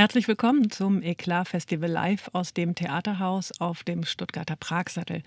Herzlich 0.00 0.28
willkommen 0.28 0.70
zum 0.70 1.02
Eklat 1.02 1.48
Festival 1.48 1.90
Live 1.90 2.30
aus 2.32 2.54
dem 2.54 2.74
Theaterhaus 2.74 3.52
auf 3.60 3.84
dem 3.84 4.04
Stuttgarter 4.04 4.56
Pragsattel. 4.56 5.22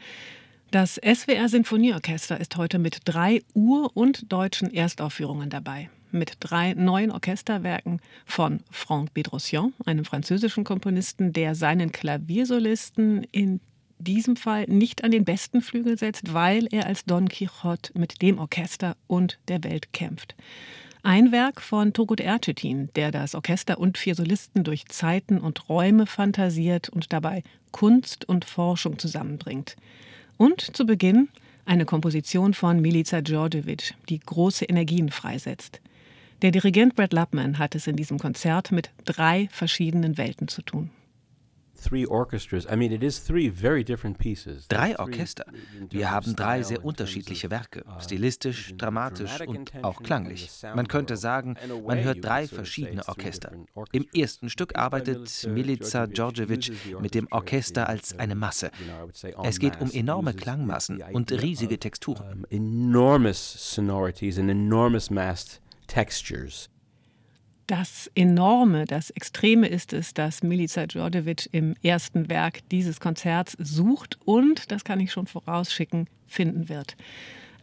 Das 0.71 0.95
SWR 0.95 1.47
Sinfonieorchester 1.47 2.39
ist 2.39 2.57
heute 2.57 2.79
mit 2.79 3.01
drei 3.05 3.43
Ur- 3.53 3.95
und 3.95 4.33
deutschen 4.33 4.73
Erstaufführungen 4.73 5.51
dabei. 5.51 5.91
Mit 6.11 6.37
drei 6.39 6.73
neuen 6.73 7.11
Orchesterwerken 7.11 8.01
von 8.25 8.61
Franck 8.71 9.13
Bedrosian, 9.13 9.73
einem 9.85 10.05
französischen 10.05 10.63
Komponisten, 10.63 11.33
der 11.33 11.53
seinen 11.53 11.91
Klaviersolisten 11.91 13.27
in 13.31 13.59
diesem 13.99 14.35
Fall 14.35 14.65
nicht 14.67 15.03
an 15.03 15.11
den 15.11 15.23
besten 15.23 15.61
Flügel 15.61 15.99
setzt, 15.99 16.33
weil 16.33 16.67
er 16.71 16.87
als 16.87 17.05
Don 17.05 17.29
Quixote 17.29 17.91
mit 17.95 18.23
dem 18.23 18.39
Orchester 18.39 18.97
und 19.05 19.37
der 19.49 19.63
Welt 19.63 19.93
kämpft. 19.93 20.33
Ein 21.05 21.33
Werk 21.33 21.59
von 21.59 21.91
Togut 21.91 22.21
Ercetin, 22.21 22.87
der 22.95 23.11
das 23.11 23.35
Orchester 23.35 23.77
und 23.77 23.97
vier 23.97 24.15
Solisten 24.15 24.63
durch 24.63 24.85
Zeiten 24.85 25.37
und 25.37 25.67
Räume 25.67 26.05
fantasiert 26.05 26.87
und 26.87 27.11
dabei 27.11 27.43
Kunst 27.71 28.23
und 28.23 28.45
Forschung 28.45 28.97
zusammenbringt. 28.97 29.75
Und 30.37 30.61
zu 30.61 30.85
Beginn 30.85 31.27
eine 31.65 31.83
Komposition 31.83 32.53
von 32.53 32.79
Milica 32.79 33.19
Djordjevic, 33.19 33.95
die 34.07 34.21
große 34.21 34.63
Energien 34.63 35.09
freisetzt. 35.09 35.81
Der 36.41 36.51
Dirigent 36.51 36.95
Brad 36.95 37.11
Lubman 37.11 37.59
hat 37.59 37.75
es 37.75 37.85
in 37.85 37.97
diesem 37.97 38.17
Konzert 38.17 38.71
mit 38.71 38.89
drei 39.03 39.49
verschiedenen 39.51 40.17
Welten 40.17 40.47
zu 40.47 40.61
tun. 40.61 40.89
Drei 44.69 44.99
Orchester. 44.99 45.45
Wir 45.89 46.11
haben 46.11 46.35
drei 46.35 46.63
sehr 46.63 46.83
unterschiedliche 46.83 47.51
Werke, 47.51 47.83
uh, 47.85 47.99
stilistisch, 47.99 48.73
dramatisch 48.77 49.41
und 49.41 49.71
auch 49.83 50.01
klanglich. 50.01 50.49
Man 50.75 50.87
könnte 50.87 51.17
sagen, 51.17 51.55
man 51.85 52.03
hört 52.03 52.23
drei 52.23 52.47
verschiedene 52.47 53.07
Orchester. 53.07 53.51
Im 53.91 54.05
ersten 54.15 54.49
Stück 54.49 54.77
arbeitet 54.77 55.47
Milica 55.49 56.07
Djordjevic 56.07 56.71
mit 56.99 57.15
dem 57.15 57.27
Orchester 57.31 57.89
als 57.89 58.17
eine 58.17 58.35
Masse. 58.35 58.71
Es 59.43 59.59
geht 59.59 59.79
um 59.81 59.91
enorme 59.91 60.33
Klangmassen 60.33 61.01
und 61.11 61.31
riesige 61.31 61.79
Texturen. 61.79 62.45
Enormous 62.49 63.73
sonorities 63.75 64.39
and 64.39 64.49
enormous 64.49 65.09
massed 65.09 65.61
textures. 65.87 66.69
Das 67.67 68.11
Enorme, 68.13 68.83
das 68.83 69.09
Extreme 69.09 69.67
ist 69.69 69.93
es, 69.93 70.13
dass 70.13 70.43
Milica 70.43 70.85
Djordjevic 70.85 71.47
im 71.53 71.75
ersten 71.81 72.27
Werk 72.27 72.59
dieses 72.71 72.99
Konzerts 72.99 73.55
sucht 73.57 74.19
und, 74.25 74.69
das 74.69 74.83
kann 74.83 74.99
ich 74.99 75.13
schon 75.13 75.27
vorausschicken, 75.27 76.07
finden 76.27 76.67
wird. 76.67 76.97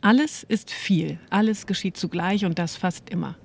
Alles 0.01 0.43
ist 0.43 0.71
viel, 0.71 1.19
alles 1.29 1.67
geschieht 1.67 1.99
zugleich 1.99 2.47
und 2.47 2.59
das 2.59 2.77
fast 2.77 3.11
immer. 3.11 3.37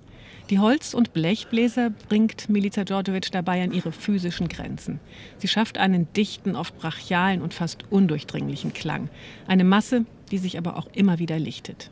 Die 0.49 0.59
Holz- 0.59 0.93
und 0.93 1.11
Blechbläser 1.11 1.89
bringt 1.89 2.47
Milica 2.47 2.85
Djordjevic 2.85 3.31
dabei 3.33 3.61
an 3.61 3.73
ihre 3.73 3.91
physischen 3.91 4.47
Grenzen. 4.47 5.01
Sie 5.39 5.49
schafft 5.49 5.77
einen 5.77 6.13
dichten, 6.13 6.55
oft 6.55 6.77
brachialen 6.77 7.41
und 7.41 7.53
fast 7.53 7.83
undurchdringlichen 7.91 8.71
Klang. 8.71 9.09
Eine 9.45 9.65
Masse, 9.65 10.05
die 10.31 10.37
sich 10.37 10.57
aber 10.57 10.77
auch 10.77 10.87
immer 10.93 11.19
wieder 11.19 11.37
lichtet. 11.37 11.91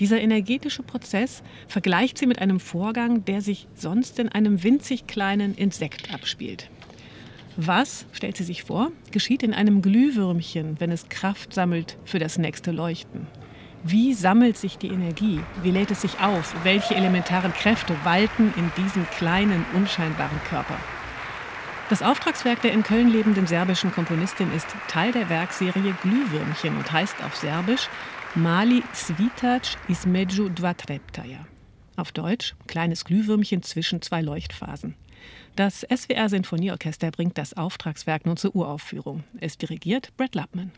Dieser 0.00 0.18
energetische 0.18 0.82
Prozess 0.82 1.42
vergleicht 1.68 2.16
sie 2.16 2.26
mit 2.26 2.40
einem 2.40 2.58
Vorgang, 2.58 3.26
der 3.26 3.42
sich 3.42 3.68
sonst 3.74 4.18
in 4.18 4.30
einem 4.30 4.62
winzig 4.62 5.06
kleinen 5.06 5.54
Insekt 5.54 6.12
abspielt. 6.12 6.70
Was, 7.58 8.06
stellt 8.12 8.38
sie 8.38 8.44
sich 8.44 8.64
vor, 8.64 8.92
geschieht 9.10 9.42
in 9.42 9.52
einem 9.52 9.82
Glühwürmchen, 9.82 10.76
wenn 10.78 10.90
es 10.90 11.10
Kraft 11.10 11.52
sammelt 11.52 11.98
für 12.06 12.18
das 12.18 12.38
nächste 12.38 12.70
Leuchten? 12.70 13.26
Wie 13.82 14.14
sammelt 14.14 14.56
sich 14.56 14.78
die 14.78 14.88
Energie? 14.88 15.40
Wie 15.62 15.70
lädt 15.70 15.90
es 15.90 16.00
sich 16.00 16.18
auf? 16.20 16.54
Welche 16.64 16.94
elementaren 16.94 17.52
Kräfte 17.52 17.94
walten 18.02 18.54
in 18.56 18.72
diesem 18.82 19.04
kleinen, 19.10 19.66
unscheinbaren 19.74 20.40
Körper? 20.48 20.78
Das 21.90 22.02
Auftragswerk 22.02 22.62
der 22.62 22.72
in 22.72 22.84
Köln 22.84 23.08
lebenden 23.08 23.48
serbischen 23.48 23.92
Komponistin 23.92 24.52
ist 24.54 24.68
Teil 24.86 25.10
der 25.10 25.28
Werkserie 25.28 25.92
Glühwürmchen 26.02 26.76
und 26.76 26.92
heißt 26.92 27.22
auf 27.24 27.36
Serbisch 27.36 27.88
Mali 28.34 28.82
svitac 28.94 29.76
između 29.88 30.48
dva 30.48 30.72
treptaja. 30.72 31.44
Auf 31.96 32.12
Deutsch 32.12 32.54
kleines 32.66 33.04
Glühwürmchen 33.04 33.62
zwischen 33.62 34.00
zwei 34.00 34.22
Leuchtphasen. 34.22 34.94
Das 35.56 35.84
SWR 35.96 36.28
Sinfonieorchester 36.28 37.10
bringt 37.10 37.38
das 37.38 37.56
Auftragswerk 37.56 38.26
nun 38.26 38.36
zur 38.36 38.54
Uraufführung. 38.54 39.24
Es 39.40 39.58
dirigiert 39.58 40.16
Brett 40.16 40.36
Lubman. 40.36 40.70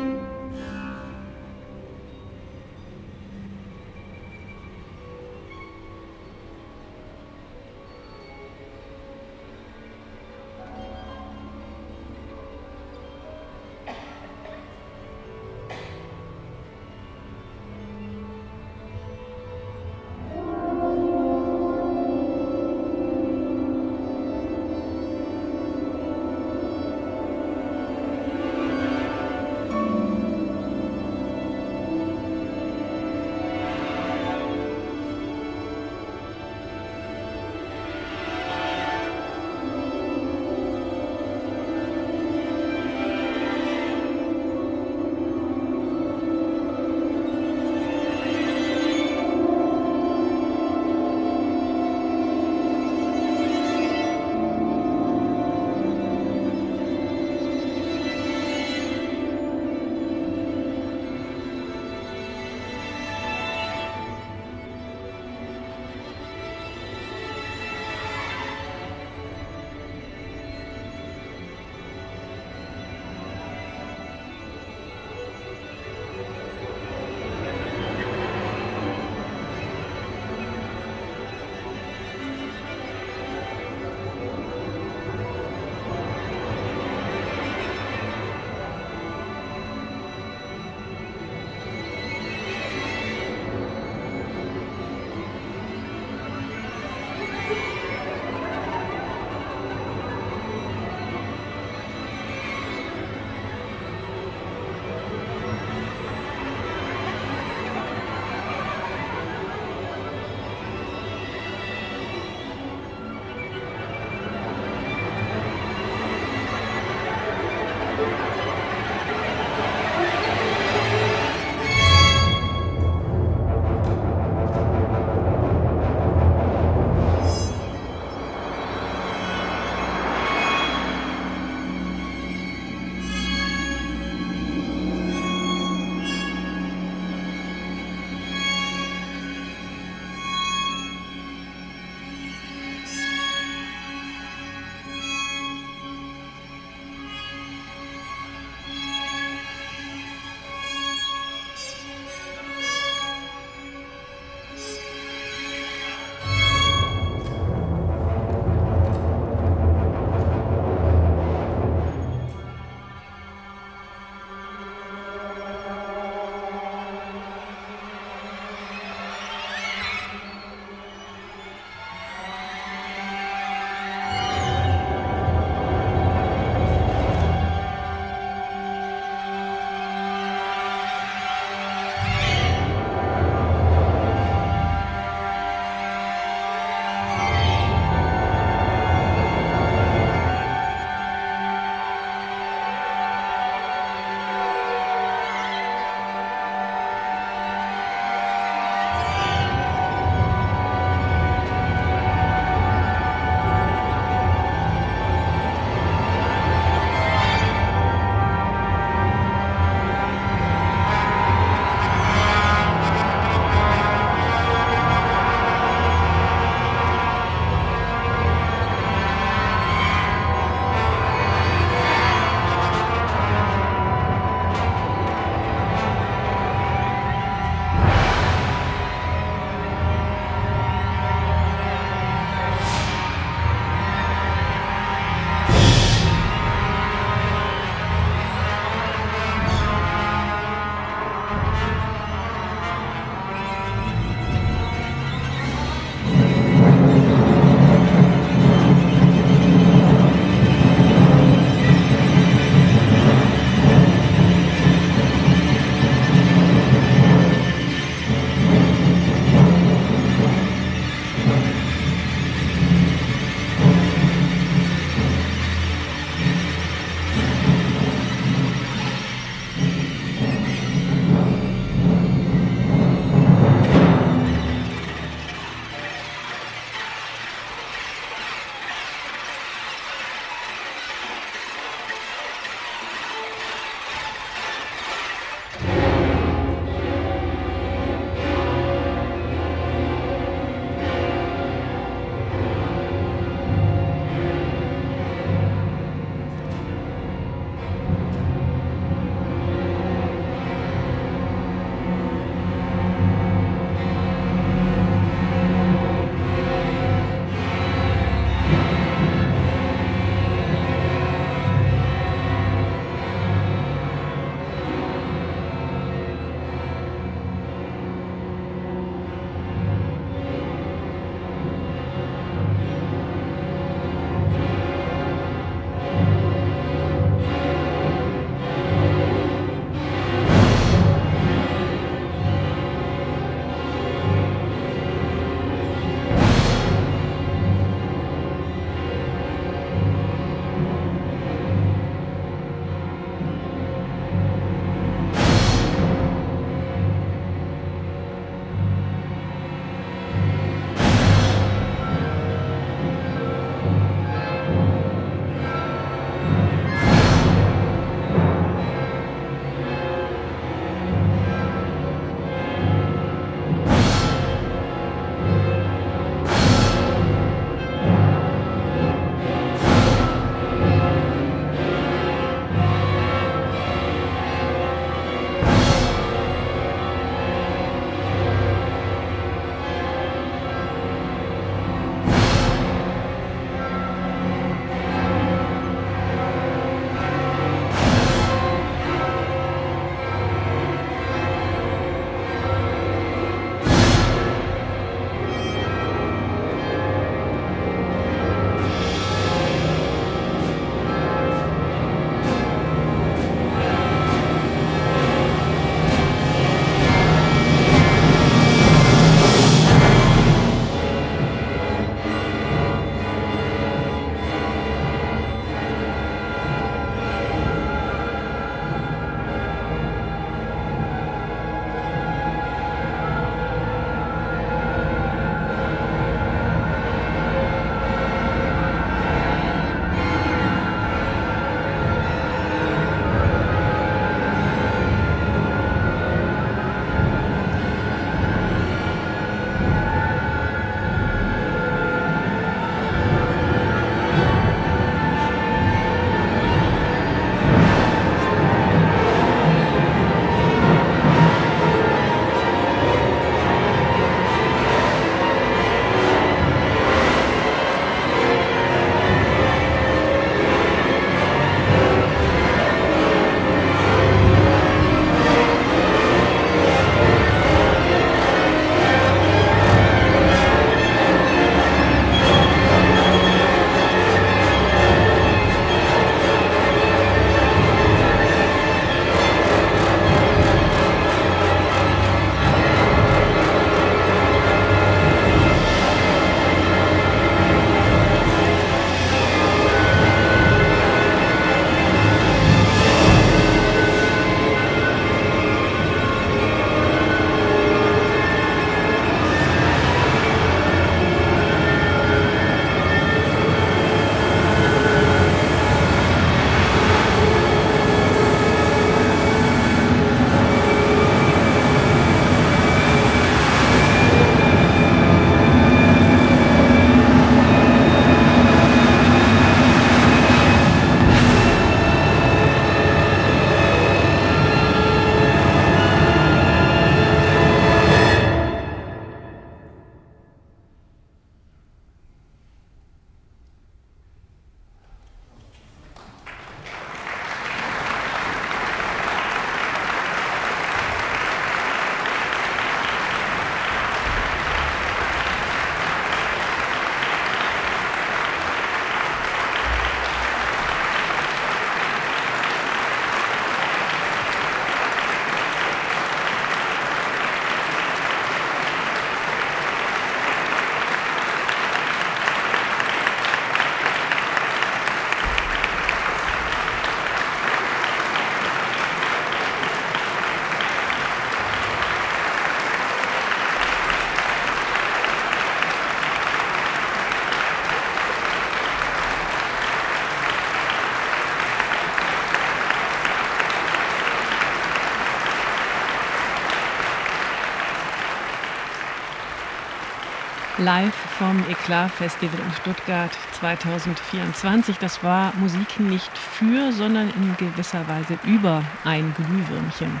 Live 590.64 590.94
vom 591.18 591.42
Eklat 591.50 591.90
Festival 591.90 592.38
in 592.38 592.52
Stuttgart 592.52 593.10
2024. 593.40 594.78
Das 594.78 595.02
war 595.02 595.32
Musik 595.36 595.80
nicht 595.80 596.16
für, 596.16 596.72
sondern 596.72 597.10
in 597.10 597.36
gewisser 597.36 597.86
Weise 597.88 598.16
über 598.24 598.62
ein 598.84 599.12
Glühwürmchen. 599.14 600.00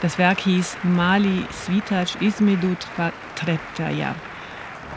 Das 0.00 0.18
Werk 0.18 0.40
hieß 0.40 0.78
Mali 0.82 1.44
Svitac 1.52 2.20
Ismedu 2.20 2.74
Tretaya. 3.36 4.16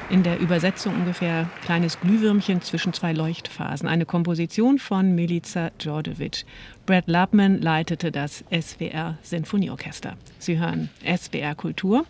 In 0.09 0.23
der 0.23 0.39
Übersetzung 0.39 0.95
ungefähr 0.95 1.47
kleines 1.63 1.99
Glühwürmchen 1.99 2.61
zwischen 2.61 2.91
zwei 2.93 3.13
Leuchtphasen. 3.13 3.87
Eine 3.87 4.05
Komposition 4.05 4.79
von 4.79 5.13
Milica 5.13 5.69
Djordjevic. 5.79 6.43
Brad 6.87 7.07
Lubman 7.07 7.61
leitete 7.61 8.11
das 8.11 8.43
SWR 8.49 9.19
Sinfonieorchester. 9.21 10.15
Sie 10.39 10.57
hören 10.57 10.89
SWR 11.03 11.53
Kultur. 11.53 12.05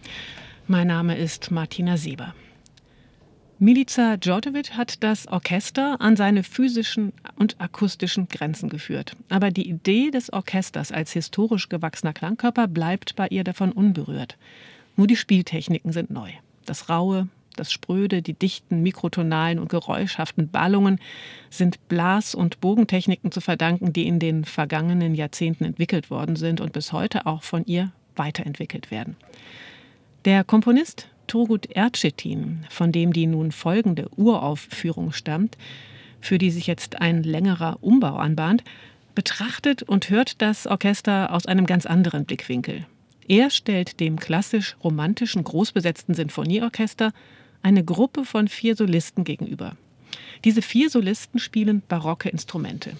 Mein 0.67 0.87
Name 0.87 1.17
ist 1.17 1.51
Martina 1.51 1.97
Sieber. 1.97 2.33
Milica 3.57 4.17
Djordjevic 4.17 4.71
hat 4.71 5.01
das 5.01 5.27
Orchester 5.29 6.01
an 6.01 6.17
seine 6.17 6.43
physischen 6.43 7.13
und 7.37 7.55
akustischen 7.61 8.27
Grenzen 8.27 8.67
geführt. 8.67 9.15
Aber 9.29 9.49
die 9.49 9.69
Idee 9.69 10.11
des 10.11 10.33
Orchesters 10.33 10.91
als 10.91 11.13
historisch 11.13 11.69
gewachsener 11.69 12.11
Klangkörper 12.11 12.67
bleibt 12.67 13.15
bei 13.15 13.27
ihr 13.29 13.45
davon 13.45 13.71
unberührt. 13.71 14.37
Nur 14.97 15.07
die 15.07 15.15
Spieltechniken 15.15 15.93
sind 15.93 16.09
neu. 16.09 16.31
Das 16.65 16.89
Raue, 16.89 17.29
das 17.55 17.71
Spröde, 17.71 18.21
die 18.21 18.33
dichten, 18.33 18.83
mikrotonalen 18.83 19.59
und 19.59 19.69
geräuschhaften 19.69 20.49
Ballungen 20.49 20.99
sind 21.49 21.87
Blas- 21.87 22.35
und 22.35 22.59
Bogentechniken 22.59 23.31
zu 23.31 23.39
verdanken, 23.39 23.93
die 23.93 24.05
in 24.05 24.19
den 24.19 24.43
vergangenen 24.43 25.15
Jahrzehnten 25.15 25.63
entwickelt 25.63 26.09
worden 26.09 26.35
sind 26.35 26.59
und 26.59 26.73
bis 26.73 26.91
heute 26.91 27.25
auch 27.25 27.43
von 27.43 27.65
ihr 27.65 27.93
weiterentwickelt 28.17 28.91
werden. 28.91 29.15
Der 30.25 30.43
Komponist 30.43 31.07
Turgut 31.27 31.65
Ercetin, 31.67 32.65
von 32.69 32.91
dem 32.91 33.13
die 33.13 33.27
nun 33.27 33.51
folgende 33.51 34.09
Uraufführung 34.15 35.11
stammt, 35.11 35.57
für 36.21 36.37
die 36.37 36.51
sich 36.51 36.67
jetzt 36.67 37.01
ein 37.01 37.23
längerer 37.23 37.77
Umbau 37.81 38.15
anbahnt, 38.15 38.63
betrachtet 39.13 39.83
und 39.83 40.09
hört 40.09 40.41
das 40.41 40.67
Orchester 40.67 41.33
aus 41.33 41.45
einem 41.45 41.65
ganz 41.65 41.85
anderen 41.85 42.25
Blickwinkel. 42.25 42.85
Er 43.27 43.49
stellt 43.49 43.99
dem 43.99 44.19
klassisch 44.19 44.75
romantischen 44.83 45.43
großbesetzten 45.43 46.13
Sinfonieorchester 46.13 47.11
eine 47.63 47.83
Gruppe 47.83 48.25
von 48.25 48.47
vier 48.47 48.75
Solisten 48.75 49.23
gegenüber. 49.23 49.75
Diese 50.43 50.61
vier 50.61 50.89
Solisten 50.89 51.39
spielen 51.39 51.81
barocke 51.87 52.29
Instrumente. 52.29 52.91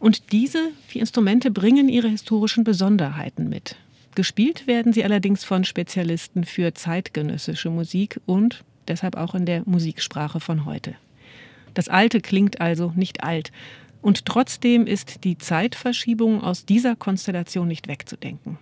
Und 0.00 0.32
diese 0.32 0.70
vier 0.88 1.02
Instrumente 1.02 1.50
bringen 1.50 1.88
ihre 1.88 2.08
historischen 2.08 2.64
Besonderheiten 2.64 3.48
mit. 3.48 3.76
Gespielt 4.14 4.66
werden 4.66 4.92
sie 4.92 5.04
allerdings 5.04 5.44
von 5.44 5.64
Spezialisten 5.64 6.44
für 6.44 6.74
zeitgenössische 6.74 7.70
Musik 7.70 8.20
und 8.26 8.64
deshalb 8.88 9.16
auch 9.16 9.34
in 9.34 9.46
der 9.46 9.62
Musiksprache 9.66 10.40
von 10.40 10.64
heute. 10.64 10.94
Das 11.74 11.88
Alte 11.88 12.20
klingt 12.20 12.60
also 12.60 12.92
nicht 12.96 13.22
alt, 13.22 13.52
und 14.02 14.24
trotzdem 14.24 14.86
ist 14.86 15.24
die 15.24 15.36
Zeitverschiebung 15.36 16.42
aus 16.42 16.64
dieser 16.64 16.96
Konstellation 16.96 17.68
nicht 17.68 17.86
wegzudenken. 17.86 18.58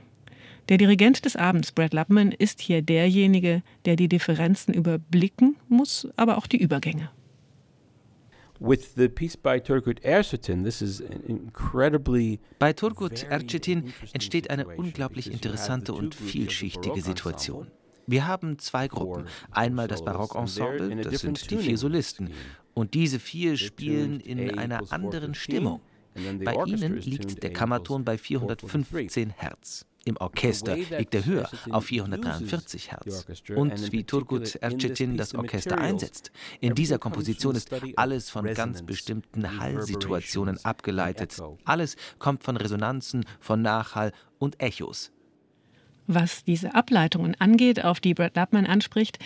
Der 0.69 0.77
Dirigent 0.77 1.25
des 1.25 1.37
Abends, 1.37 1.73
Brad 1.73 1.95
Lubman, 1.95 2.33
ist 2.33 2.61
hier 2.61 2.83
derjenige, 2.83 3.63
der 3.87 3.97
die 3.97 4.09
Differenzen 4.09 4.75
überblicken 4.75 5.57
muss, 5.69 6.09
aber 6.17 6.37
auch 6.37 6.47
die 6.47 6.61
Übergänge. 6.61 7.11
With 8.61 8.95
the 8.97 9.09
piece 9.09 9.37
by 9.37 9.61
Turgut 9.61 10.01
Ercetin, 10.03 10.65
this 10.65 10.83
is 10.83 11.01
incredibly 11.01 12.41
Bei 12.59 12.73
Turgut 12.73 13.25
Ercetin 13.25 13.93
entsteht 14.13 14.51
eine 14.51 14.67
unglaublich 14.67 15.31
interessante 15.31 15.93
und 15.95 16.15
vielschichtige 16.15 17.01
Situation. 17.01 17.71
Wir 18.07 18.27
haben 18.27 18.59
zwei 18.59 18.89
Gruppen. 18.89 19.27
Einmal 19.51 19.87
das 19.87 20.03
Barockensemble, 20.03 20.97
das 21.03 21.21
sind 21.21 21.51
die 21.51 21.59
vier 21.59 21.79
Solisten. 21.79 22.31
Und 22.75 22.95
diese 22.95 23.19
vier 23.19 23.57
spielen 23.57 24.19
in 24.21 24.59
einer 24.59 24.93
anderen 24.93 25.35
Stimmung. 25.35 25.81
Bei 26.45 26.55
ihnen 26.65 26.97
liegt 26.97 27.43
der 27.43 27.53
Kammerton 27.53 28.05
bei 28.05 28.19
415 28.19 29.31
Hertz. 29.31 29.87
Im 30.05 30.17
Orchester 30.17 30.77
liegt 30.77 31.15
er 31.15 31.27
höher, 31.27 31.51
auf 31.71 31.87
443 31.87 32.93
Hertz. 32.93 33.27
Und 33.55 33.93
wie 33.93 34.05
Turgut 34.05 34.55
Ercetin 34.57 35.17
das 35.17 35.35
Orchester 35.35 35.79
einsetzt. 35.79 36.31
In 36.61 36.75
dieser 36.75 36.99
Komposition 36.99 37.55
ist 37.55 37.71
alles 37.97 38.31
von 38.31 38.47
ganz 38.55 38.83
bestimmten 38.83 39.59
Hallsituationen 39.59 40.65
abgeleitet. 40.65 41.37
Alles 41.65 41.97
kommt 42.19 42.43
von 42.43 42.57
Resonanzen, 42.57 43.25
von 43.41 43.61
Nachhall 43.61 44.13
und 44.39 44.61
Echos. 44.61 45.11
Was 46.07 46.43
diese 46.43 46.75
Ableitungen 46.75 47.35
angeht, 47.39 47.85
auf 47.85 48.01
die 48.01 48.15
Brad 48.15 48.35
Lubman 48.35 48.65
anspricht, 48.65 49.19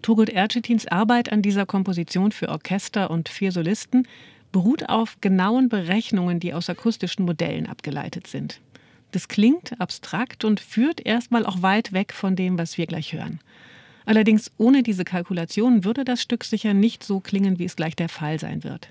Turgut 0.00 0.30
Ercetins 0.30 0.86
Arbeit 0.86 1.30
an 1.30 1.42
dieser 1.42 1.66
Komposition 1.66 2.32
für 2.32 2.48
Orchester 2.48 3.10
und 3.10 3.28
vier 3.28 3.52
Solisten 3.52 4.08
beruht 4.50 4.88
auf 4.88 5.20
genauen 5.20 5.68
Berechnungen, 5.68 6.40
die 6.40 6.54
aus 6.54 6.70
akustischen 6.70 7.26
Modellen 7.26 7.66
abgeleitet 7.66 8.26
sind. 8.26 8.60
Das 9.10 9.28
klingt 9.28 9.80
abstrakt 9.80 10.44
und 10.44 10.60
führt 10.60 11.04
erstmal 11.04 11.44
auch 11.44 11.62
weit 11.62 11.92
weg 11.92 12.12
von 12.12 12.36
dem, 12.36 12.58
was 12.58 12.78
wir 12.78 12.86
gleich 12.86 13.12
hören. 13.12 13.40
Allerdings 14.04 14.50
ohne 14.56 14.82
diese 14.82 15.04
Kalkulation 15.04 15.84
würde 15.84 16.04
das 16.04 16.22
Stück 16.22 16.44
sicher 16.44 16.74
nicht 16.74 17.04
so 17.04 17.20
klingen, 17.20 17.58
wie 17.58 17.64
es 17.64 17.76
gleich 17.76 17.96
der 17.96 18.08
Fall 18.08 18.38
sein 18.38 18.64
wird. 18.64 18.88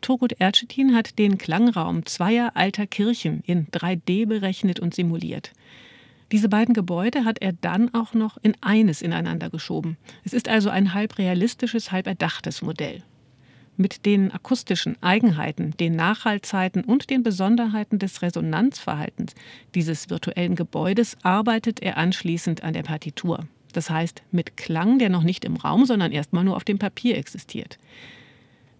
Turgut 0.00 0.32
Ercetin 0.38 0.94
hat 0.94 1.18
den 1.18 1.38
Klangraum 1.38 2.04
zweier 2.06 2.52
alter 2.54 2.86
Kirchen 2.86 3.42
in 3.46 3.68
3D 3.68 4.26
berechnet 4.26 4.80
und 4.80 4.94
simuliert. 4.94 5.52
Diese 6.32 6.48
beiden 6.48 6.74
Gebäude 6.74 7.24
hat 7.24 7.40
er 7.40 7.52
dann 7.52 7.92
auch 7.94 8.14
noch 8.14 8.38
in 8.42 8.56
eines 8.62 9.02
ineinander 9.02 9.50
geschoben. 9.50 9.96
Es 10.24 10.32
ist 10.32 10.48
also 10.48 10.70
ein 10.70 10.94
halb 10.94 11.18
realistisches, 11.18 11.92
halb 11.92 12.06
erdachtes 12.06 12.62
Modell. 12.62 13.02
Mit 13.82 14.06
den 14.06 14.30
akustischen 14.30 14.96
Eigenheiten, 15.02 15.72
den 15.80 15.96
Nachhaltzeiten 15.96 16.84
und 16.84 17.10
den 17.10 17.24
Besonderheiten 17.24 17.98
des 17.98 18.22
Resonanzverhaltens 18.22 19.34
dieses 19.74 20.08
virtuellen 20.08 20.54
Gebäudes 20.54 21.16
arbeitet 21.24 21.82
er 21.82 21.96
anschließend 21.96 22.62
an 22.62 22.74
der 22.74 22.84
Partitur. 22.84 23.40
Das 23.72 23.90
heißt 23.90 24.22
mit 24.30 24.56
Klang, 24.56 25.00
der 25.00 25.08
noch 25.08 25.24
nicht 25.24 25.44
im 25.44 25.56
Raum, 25.56 25.84
sondern 25.84 26.12
erstmal 26.12 26.44
nur 26.44 26.54
auf 26.54 26.62
dem 26.62 26.78
Papier 26.78 27.16
existiert. 27.18 27.80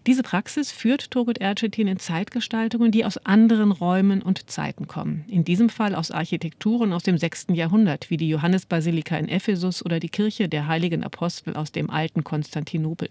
Diese 0.05 0.21
Praxis 0.21 0.73
führt 0.73 1.11
Turgut 1.11 1.37
Ercetin 1.37 1.87
in 1.87 1.97
Zeitgestaltungen, 1.97 2.91
die 2.91 3.05
aus 3.05 3.17
anderen 3.19 3.71
Räumen 3.71 4.21
und 4.21 4.49
Zeiten 4.49 4.85
kommen. 4.85 5.23
In 5.29 5.45
diesem 5.45 5.69
Fall 5.69 5.95
aus 5.95 6.11
Architekturen 6.11 6.91
aus 6.91 7.03
dem 7.03 7.17
6. 7.17 7.47
Jahrhundert, 7.53 8.09
wie 8.09 8.17
die 8.17 8.27
Johannesbasilika 8.27 9.15
in 9.15 9.29
Ephesus 9.29 9.85
oder 9.85 10.01
die 10.01 10.09
Kirche 10.09 10.49
der 10.49 10.67
heiligen 10.67 11.05
Apostel 11.05 11.55
aus 11.55 11.71
dem 11.71 11.89
alten 11.89 12.25
Konstantinopel. 12.25 13.07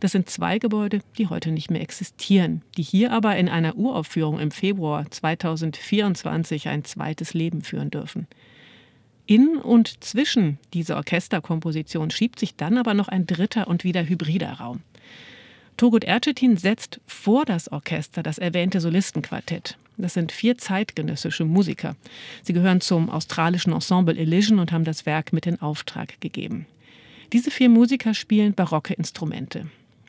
Das 0.00 0.12
sind 0.12 0.28
zwei 0.28 0.58
Gebäude, 0.58 1.00
die 1.16 1.28
heute 1.28 1.52
nicht 1.52 1.70
mehr 1.70 1.80
existieren, 1.80 2.60
die 2.76 2.82
hier 2.82 3.12
aber 3.12 3.36
in 3.36 3.48
einer 3.48 3.76
Uraufführung 3.76 4.38
im 4.38 4.50
Februar 4.50 5.10
2024 5.10 6.68
ein 6.68 6.84
zweites 6.84 7.32
Leben 7.32 7.62
führen 7.62 7.88
dürfen. 7.88 8.26
In 9.24 9.56
und 9.56 10.04
zwischen 10.04 10.58
dieser 10.74 10.96
Orchesterkomposition 10.96 12.10
schiebt 12.10 12.38
sich 12.38 12.56
dann 12.56 12.76
aber 12.76 12.92
noch 12.92 13.08
ein 13.08 13.26
dritter 13.26 13.68
und 13.68 13.84
wieder 13.84 14.06
hybrider 14.06 14.52
Raum. 14.52 14.82
Turgut 15.76 16.04
Ercetin 16.04 16.56
setzt 16.56 17.00
vor 17.06 17.44
das 17.44 17.70
Orchester 17.70 18.22
das 18.22 18.38
erwähnte 18.38 18.80
Solistenquartett. 18.80 19.76
Das 19.98 20.14
sind 20.14 20.32
vier 20.32 20.56
zeitgenössische 20.56 21.44
Musiker. 21.44 21.96
Sie 22.42 22.52
gehören 22.52 22.80
zum 22.80 23.10
australischen 23.10 23.72
Ensemble 23.72 24.16
Elysian 24.16 24.58
und 24.58 24.72
haben 24.72 24.84
das 24.84 25.04
Werk 25.06 25.32
mit 25.32 25.46
in 25.46 25.60
Auftrag 25.60 26.20
gegeben. 26.20 26.66
Diese 27.32 27.50
vier 27.50 27.68
Musiker 27.68 28.14
spielen 28.14 28.54
barocke 28.54 28.94
Instrumente. 28.94 29.66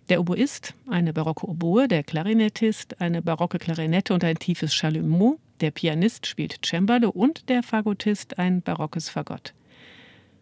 Der 0.10 0.22
Oboist, 0.22 0.74
eine 0.90 1.12
barocke 1.12 1.48
Oboe, 1.48 1.88
der 1.88 2.04
Klarinettist, 2.04 3.02
eine 3.02 3.22
barocke 3.22 3.60
Klarinette 3.60 4.14
und 4.14 4.24
ein 4.24 4.38
tiefes 4.38 4.74
Chalumeau, 4.74 5.38
der 5.60 5.72
Pianist 5.72 6.28
spielt 6.28 6.66
Cembalo 6.66 7.10
und 7.10 7.50
der 7.50 7.64
Fagottist 7.64 8.38
ein 8.38 8.62
barockes 8.62 9.10
Fagott. 9.10 9.54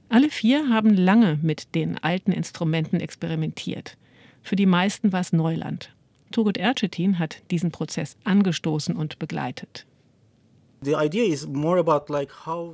Alle 0.10 0.30
vier 0.30 0.70
haben 0.70 0.94
lange 0.94 1.40
mit 1.42 1.74
den 1.74 1.98
alten 1.98 2.32
Instrumenten 2.32 3.00
experimentiert. 3.00 3.98
Für 4.46 4.56
die 4.56 4.68
meisten 4.68 5.12
war 5.12 5.22
es 5.22 5.34
Neuland. 5.34 5.92
Turgut 6.30 6.58
Ercetin 6.58 7.18
hat 7.18 7.42
diesen 7.50 7.72
Prozess 7.72 8.16
angestoßen 8.26 8.96
und 8.96 9.18
begleitet. 9.18 9.88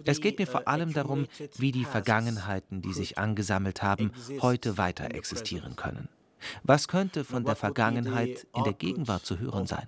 Es 0.05 0.19
geht 0.19 0.39
mir 0.39 0.47
vor 0.47 0.67
allem 0.67 0.91
darum, 0.91 1.27
wie 1.57 1.71
die 1.71 1.85
Vergangenheiten, 1.85 2.81
die 2.81 2.91
sich 2.91 3.17
angesammelt 3.17 3.81
haben, 3.81 4.11
heute 4.41 4.77
weiter 4.77 5.15
existieren 5.15 5.77
können. 5.77 6.09
Was 6.63 6.87
könnte 6.87 7.23
von 7.23 7.43
der 7.43 7.55
Vergangenheit 7.55 8.47
in 8.55 8.63
der 8.63 8.73
Gegenwart 8.73 9.25
zu 9.25 9.39
hören 9.39 9.67
sein? 9.67 9.87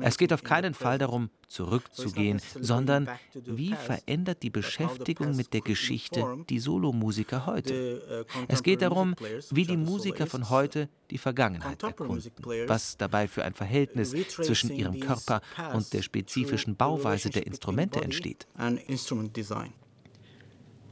Es 0.00 0.18
geht 0.18 0.32
auf 0.32 0.42
keinen 0.42 0.74
Fall 0.74 0.98
darum, 0.98 1.30
zurückzugehen, 1.48 2.40
sondern 2.60 3.08
wie 3.34 3.72
verändert 3.72 4.42
die 4.42 4.50
Beschäftigung 4.50 5.36
mit 5.36 5.52
der 5.52 5.60
Geschichte 5.60 6.24
die 6.48 6.58
Solomusiker 6.58 7.46
heute? 7.46 8.26
Uh, 8.26 8.40
es 8.48 8.62
geht 8.62 8.82
darum, 8.82 9.14
wie 9.50 9.64
die 9.64 9.76
Musiker 9.76 10.26
von 10.26 10.50
heute 10.50 10.88
die 11.10 11.18
Vergangenheit 11.18 11.82
erkunden, 11.82 12.32
was 12.66 12.96
dabei 12.96 13.28
für 13.28 13.44
ein 13.44 13.54
Verhältnis 13.54 14.14
zwischen 14.28 14.70
ihrem 14.72 14.98
Körper 15.00 15.40
und 15.72 15.92
der 15.92 16.02
spezifischen 16.02 16.76
Bauweise 16.76 17.30
der 17.30 17.46
Instrumente 17.46 18.02
entsteht. 18.02 18.46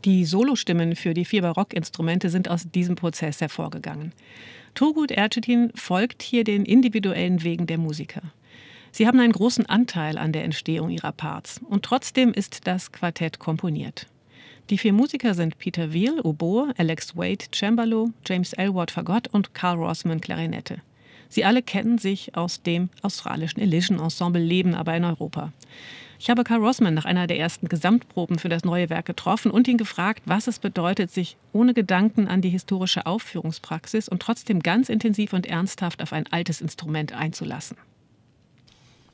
Die 0.04 0.26
Solostimmen 0.26 0.96
für 0.96 1.14
die 1.14 1.24
vier 1.24 1.40
Barockinstrumente 1.42 2.28
sind 2.28 2.50
aus 2.50 2.64
diesem 2.70 2.94
Prozess 2.94 3.40
hervorgegangen. 3.40 4.12
Turgut 4.74 5.12
Ercetin 5.12 5.70
folgt 5.76 6.22
hier 6.22 6.42
den 6.42 6.64
individuellen 6.64 7.44
Wegen 7.44 7.66
der 7.66 7.78
Musiker. 7.78 8.22
Sie 8.90 9.06
haben 9.06 9.20
einen 9.20 9.32
großen 9.32 9.66
Anteil 9.66 10.18
an 10.18 10.32
der 10.32 10.44
Entstehung 10.44 10.90
ihrer 10.90 11.12
Parts 11.12 11.60
und 11.68 11.84
trotzdem 11.84 12.32
ist 12.32 12.66
das 12.66 12.92
Quartett 12.92 13.38
komponiert. 13.38 14.08
Die 14.70 14.78
vier 14.78 14.92
Musiker 14.92 15.34
sind 15.34 15.58
Peter 15.58 15.92
Veal, 15.92 16.20
Oboe, 16.20 16.72
Alex 16.76 17.16
Wade, 17.16 17.44
Cembalo, 17.52 18.10
James 18.26 18.52
Elwood, 18.52 18.90
Fagott 18.90 19.28
und 19.28 19.54
Carl 19.54 19.76
Rossman, 19.76 20.20
Klarinette. 20.20 20.80
Sie 21.28 21.44
alle 21.44 21.62
kennen 21.62 21.98
sich 21.98 22.36
aus 22.36 22.62
dem 22.62 22.88
australischen 23.02 23.60
Elision 23.60 23.98
Ensemble, 23.98 24.42
leben 24.42 24.74
aber 24.74 24.96
in 24.96 25.04
Europa. 25.04 25.52
Ich 26.18 26.30
habe 26.30 26.44
Carl 26.44 26.60
Rossman 26.60 26.94
nach 26.94 27.04
einer 27.04 27.26
der 27.26 27.38
ersten 27.38 27.68
Gesamtproben 27.68 28.38
für 28.38 28.48
das 28.48 28.64
neue 28.64 28.90
Werk 28.90 29.06
getroffen 29.06 29.50
und 29.50 29.68
ihn 29.68 29.78
gefragt, 29.78 30.22
was 30.26 30.46
es 30.46 30.58
bedeutet, 30.58 31.10
sich 31.10 31.36
ohne 31.52 31.74
Gedanken 31.74 32.28
an 32.28 32.40
die 32.40 32.50
historische 32.50 33.06
Aufführungspraxis 33.06 34.08
und 34.08 34.22
trotzdem 34.22 34.60
ganz 34.60 34.88
intensiv 34.88 35.32
und 35.32 35.46
ernsthaft 35.46 36.02
auf 36.02 36.12
ein 36.12 36.26
altes 36.30 36.60
Instrument 36.60 37.12
einzulassen 37.12 37.76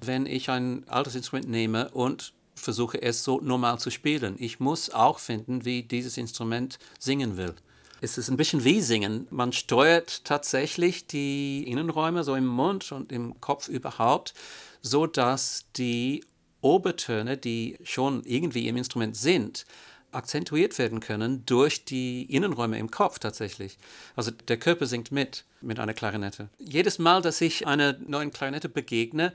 wenn 0.00 0.26
ich 0.26 0.50
ein 0.50 0.84
altes 0.88 1.14
Instrument 1.14 1.48
nehme 1.48 1.90
und 1.90 2.32
versuche 2.54 3.00
es 3.00 3.24
so 3.24 3.40
normal 3.40 3.78
zu 3.78 3.90
spielen. 3.90 4.36
Ich 4.38 4.60
muss 4.60 4.90
auch 4.90 5.18
finden, 5.18 5.64
wie 5.64 5.82
dieses 5.82 6.16
Instrument 6.16 6.78
singen 6.98 7.36
will. 7.36 7.54
Es 8.02 8.16
ist 8.16 8.30
ein 8.30 8.36
bisschen 8.36 8.64
wie 8.64 8.80
Singen. 8.80 9.26
Man 9.30 9.52
steuert 9.52 10.24
tatsächlich 10.24 11.06
die 11.06 11.64
Innenräume 11.64 12.24
so 12.24 12.34
im 12.34 12.46
Mund 12.46 12.92
und 12.92 13.12
im 13.12 13.40
Kopf 13.40 13.68
überhaupt, 13.68 14.32
so 14.80 15.06
dass 15.06 15.66
die 15.76 16.24
Obertöne, 16.60 17.36
die 17.36 17.78
schon 17.82 18.22
irgendwie 18.24 18.68
im 18.68 18.76
Instrument 18.76 19.16
sind, 19.16 19.66
akzentuiert 20.12 20.78
werden 20.78 21.00
können 21.00 21.44
durch 21.46 21.84
die 21.84 22.22
Innenräume 22.24 22.78
im 22.78 22.90
Kopf 22.90 23.18
tatsächlich. 23.18 23.78
Also 24.16 24.30
der 24.30 24.58
Körper 24.58 24.86
singt 24.86 25.12
mit 25.12 25.44
mit 25.60 25.78
einer 25.78 25.94
Klarinette. 25.94 26.48
Jedes 26.58 26.98
Mal, 26.98 27.22
dass 27.22 27.40
ich 27.40 27.66
einer 27.66 27.96
neuen 28.06 28.30
Klarinette 28.30 28.68
begegne, 28.68 29.32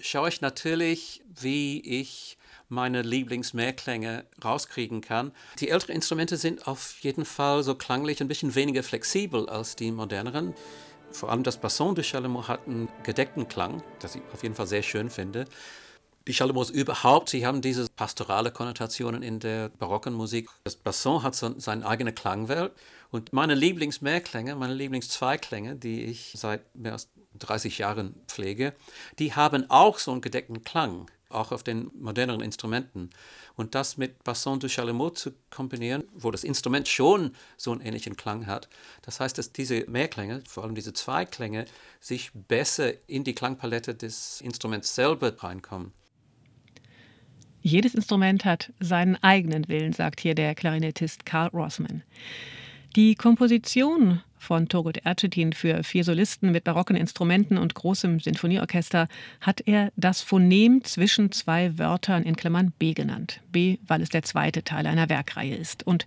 schaue 0.00 0.28
ich 0.28 0.40
natürlich, 0.40 1.22
wie 1.40 1.80
ich 1.80 2.36
meine 2.68 3.02
Lieblingsmehrklänge 3.02 4.24
rauskriegen 4.44 5.00
kann. 5.00 5.32
Die 5.58 5.70
älteren 5.70 5.94
Instrumente 5.94 6.36
sind 6.36 6.66
auf 6.66 6.98
jeden 7.00 7.24
Fall 7.24 7.62
so 7.62 7.74
klanglich 7.74 8.20
ein 8.20 8.28
bisschen 8.28 8.54
weniger 8.54 8.82
flexibel 8.82 9.48
als 9.48 9.76
die 9.76 9.90
moderneren. 9.90 10.54
Vor 11.12 11.30
allem 11.30 11.42
das 11.42 11.60
Basson 11.60 11.96
de 11.96 12.04
Chalemot 12.04 12.46
hat 12.46 12.66
einen 12.66 12.88
gedeckten 13.02 13.48
Klang, 13.48 13.82
das 13.98 14.14
ich 14.14 14.22
auf 14.32 14.42
jeden 14.44 14.54
Fall 14.54 14.68
sehr 14.68 14.82
schön 14.82 15.10
finde. 15.10 15.46
Die 16.26 16.34
Chalemots 16.34 16.68
überhaupt, 16.68 17.30
sie 17.30 17.46
haben 17.46 17.62
diese 17.62 17.88
pastorale 17.88 18.50
Konnotationen 18.50 19.22
in 19.22 19.40
der 19.40 19.70
barocken 19.70 20.12
Musik. 20.12 20.50
Das 20.64 20.76
Basson 20.76 21.22
hat 21.22 21.34
so 21.34 21.58
seine 21.58 21.86
eigene 21.86 22.12
Klangwelt 22.12 22.72
und 23.10 23.32
meine 23.32 23.54
Lieblingsmehrklänge, 23.54 24.54
meine 24.54 24.74
Lieblingszweiklänge, 24.74 25.76
die 25.76 26.04
ich 26.04 26.34
seit 26.36 26.74
mehr 26.76 26.92
als 26.92 27.08
30 27.38 27.78
Jahren 27.78 28.14
pflege, 28.26 28.74
die 29.18 29.34
haben 29.34 29.70
auch 29.70 29.98
so 29.98 30.12
einen 30.12 30.20
gedeckten 30.20 30.62
Klang, 30.62 31.10
auch 31.30 31.52
auf 31.52 31.62
den 31.62 31.90
moderneren 31.94 32.42
Instrumenten. 32.42 33.10
Und 33.56 33.74
das 33.74 33.96
mit 33.96 34.22
Basson 34.22 34.60
du 34.60 34.68
Chalemot 34.68 35.16
zu 35.16 35.32
kombinieren, 35.48 36.04
wo 36.12 36.30
das 36.30 36.44
Instrument 36.44 36.86
schon 36.86 37.34
so 37.56 37.72
einen 37.72 37.80
ähnlichen 37.80 38.16
Klang 38.16 38.46
hat, 38.46 38.68
das 39.02 39.20
heißt, 39.20 39.38
dass 39.38 39.52
diese 39.52 39.86
Mehrklänge, 39.88 40.42
vor 40.46 40.64
allem 40.64 40.74
diese 40.74 40.92
Zweiklänge, 40.92 41.64
sich 41.98 42.30
besser 42.34 42.92
in 43.08 43.24
die 43.24 43.34
Klangpalette 43.34 43.94
des 43.94 44.42
Instruments 44.42 44.94
selber 44.94 45.32
reinkommen. 45.42 45.92
Jedes 47.62 47.94
Instrument 47.94 48.44
hat 48.44 48.72
seinen 48.80 49.16
eigenen 49.22 49.68
Willen, 49.68 49.92
sagt 49.92 50.20
hier 50.20 50.34
der 50.34 50.54
Klarinettist 50.54 51.26
Karl 51.26 51.48
Rossmann. 51.48 52.02
Die 52.96 53.14
Komposition 53.14 54.20
von 54.38 54.68
Turgut 54.68 54.96
Ercetin 55.04 55.52
für 55.52 55.84
vier 55.84 56.02
Solisten 56.02 56.50
mit 56.50 56.64
barocken 56.64 56.96
Instrumenten 56.96 57.58
und 57.58 57.74
großem 57.74 58.18
Sinfonieorchester 58.18 59.06
hat 59.40 59.60
er 59.66 59.92
das 59.96 60.22
Phonem 60.22 60.82
zwischen 60.82 61.30
zwei 61.30 61.78
Wörtern 61.78 62.22
in 62.22 62.34
Klammern 62.34 62.72
B 62.78 62.94
genannt. 62.94 63.40
B, 63.52 63.78
weil 63.86 64.00
es 64.00 64.08
der 64.08 64.22
zweite 64.22 64.64
Teil 64.64 64.86
einer 64.86 65.10
Werkreihe 65.10 65.54
ist. 65.54 65.86
Und 65.86 66.06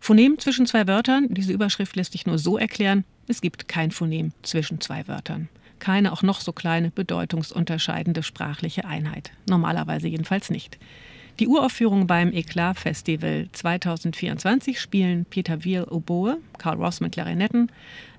Phonem 0.00 0.38
zwischen 0.38 0.66
zwei 0.66 0.86
Wörtern, 0.86 1.28
diese 1.30 1.52
Überschrift 1.52 1.96
lässt 1.96 2.12
sich 2.12 2.26
nur 2.26 2.38
so 2.38 2.58
erklären, 2.58 3.04
es 3.28 3.40
gibt 3.40 3.68
kein 3.68 3.90
Phonem 3.90 4.32
zwischen 4.42 4.80
zwei 4.80 5.06
Wörtern. 5.06 5.48
Keine 5.78 6.12
auch 6.12 6.22
noch 6.22 6.40
so 6.40 6.52
kleine 6.52 6.90
bedeutungsunterscheidende 6.90 8.22
sprachliche 8.22 8.84
Einheit. 8.84 9.32
Normalerweise 9.48 10.08
jedenfalls 10.08 10.50
nicht. 10.50 10.78
Die 11.38 11.46
Uraufführung 11.46 12.08
beim 12.08 12.32
Eclat 12.32 12.80
Festival 12.80 13.48
2024 13.52 14.80
spielen 14.80 15.24
Peter 15.24 15.64
Veal 15.64 15.84
Oboe, 15.84 16.38
Carl 16.58 16.78
Rossman 16.78 17.12
Klarinetten, 17.12 17.70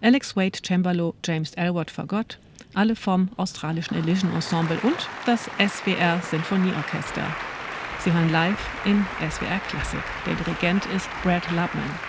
Alex 0.01 0.37
Wade 0.37 0.59
Cembalo, 0.65 1.15
James 1.25 1.53
Elwood 1.55 1.91
Fagott, 1.91 2.39
alle 2.75 2.95
vom 2.95 3.29
australischen 3.35 3.97
Elision 3.97 4.33
Ensemble 4.33 4.79
und 4.83 5.09
das 5.25 5.49
SWR 5.57 6.21
Sinfonieorchester. 6.21 7.27
Sie 7.99 8.13
hören 8.13 8.31
live 8.31 8.69
in 8.85 9.05
SWR 9.29 9.59
Klassik. 9.67 10.03
Der 10.25 10.35
Dirigent 10.35 10.85
ist 10.95 11.09
Brad 11.21 11.45
Lubman. 11.51 12.08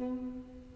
Mm-hmm. 0.00 0.67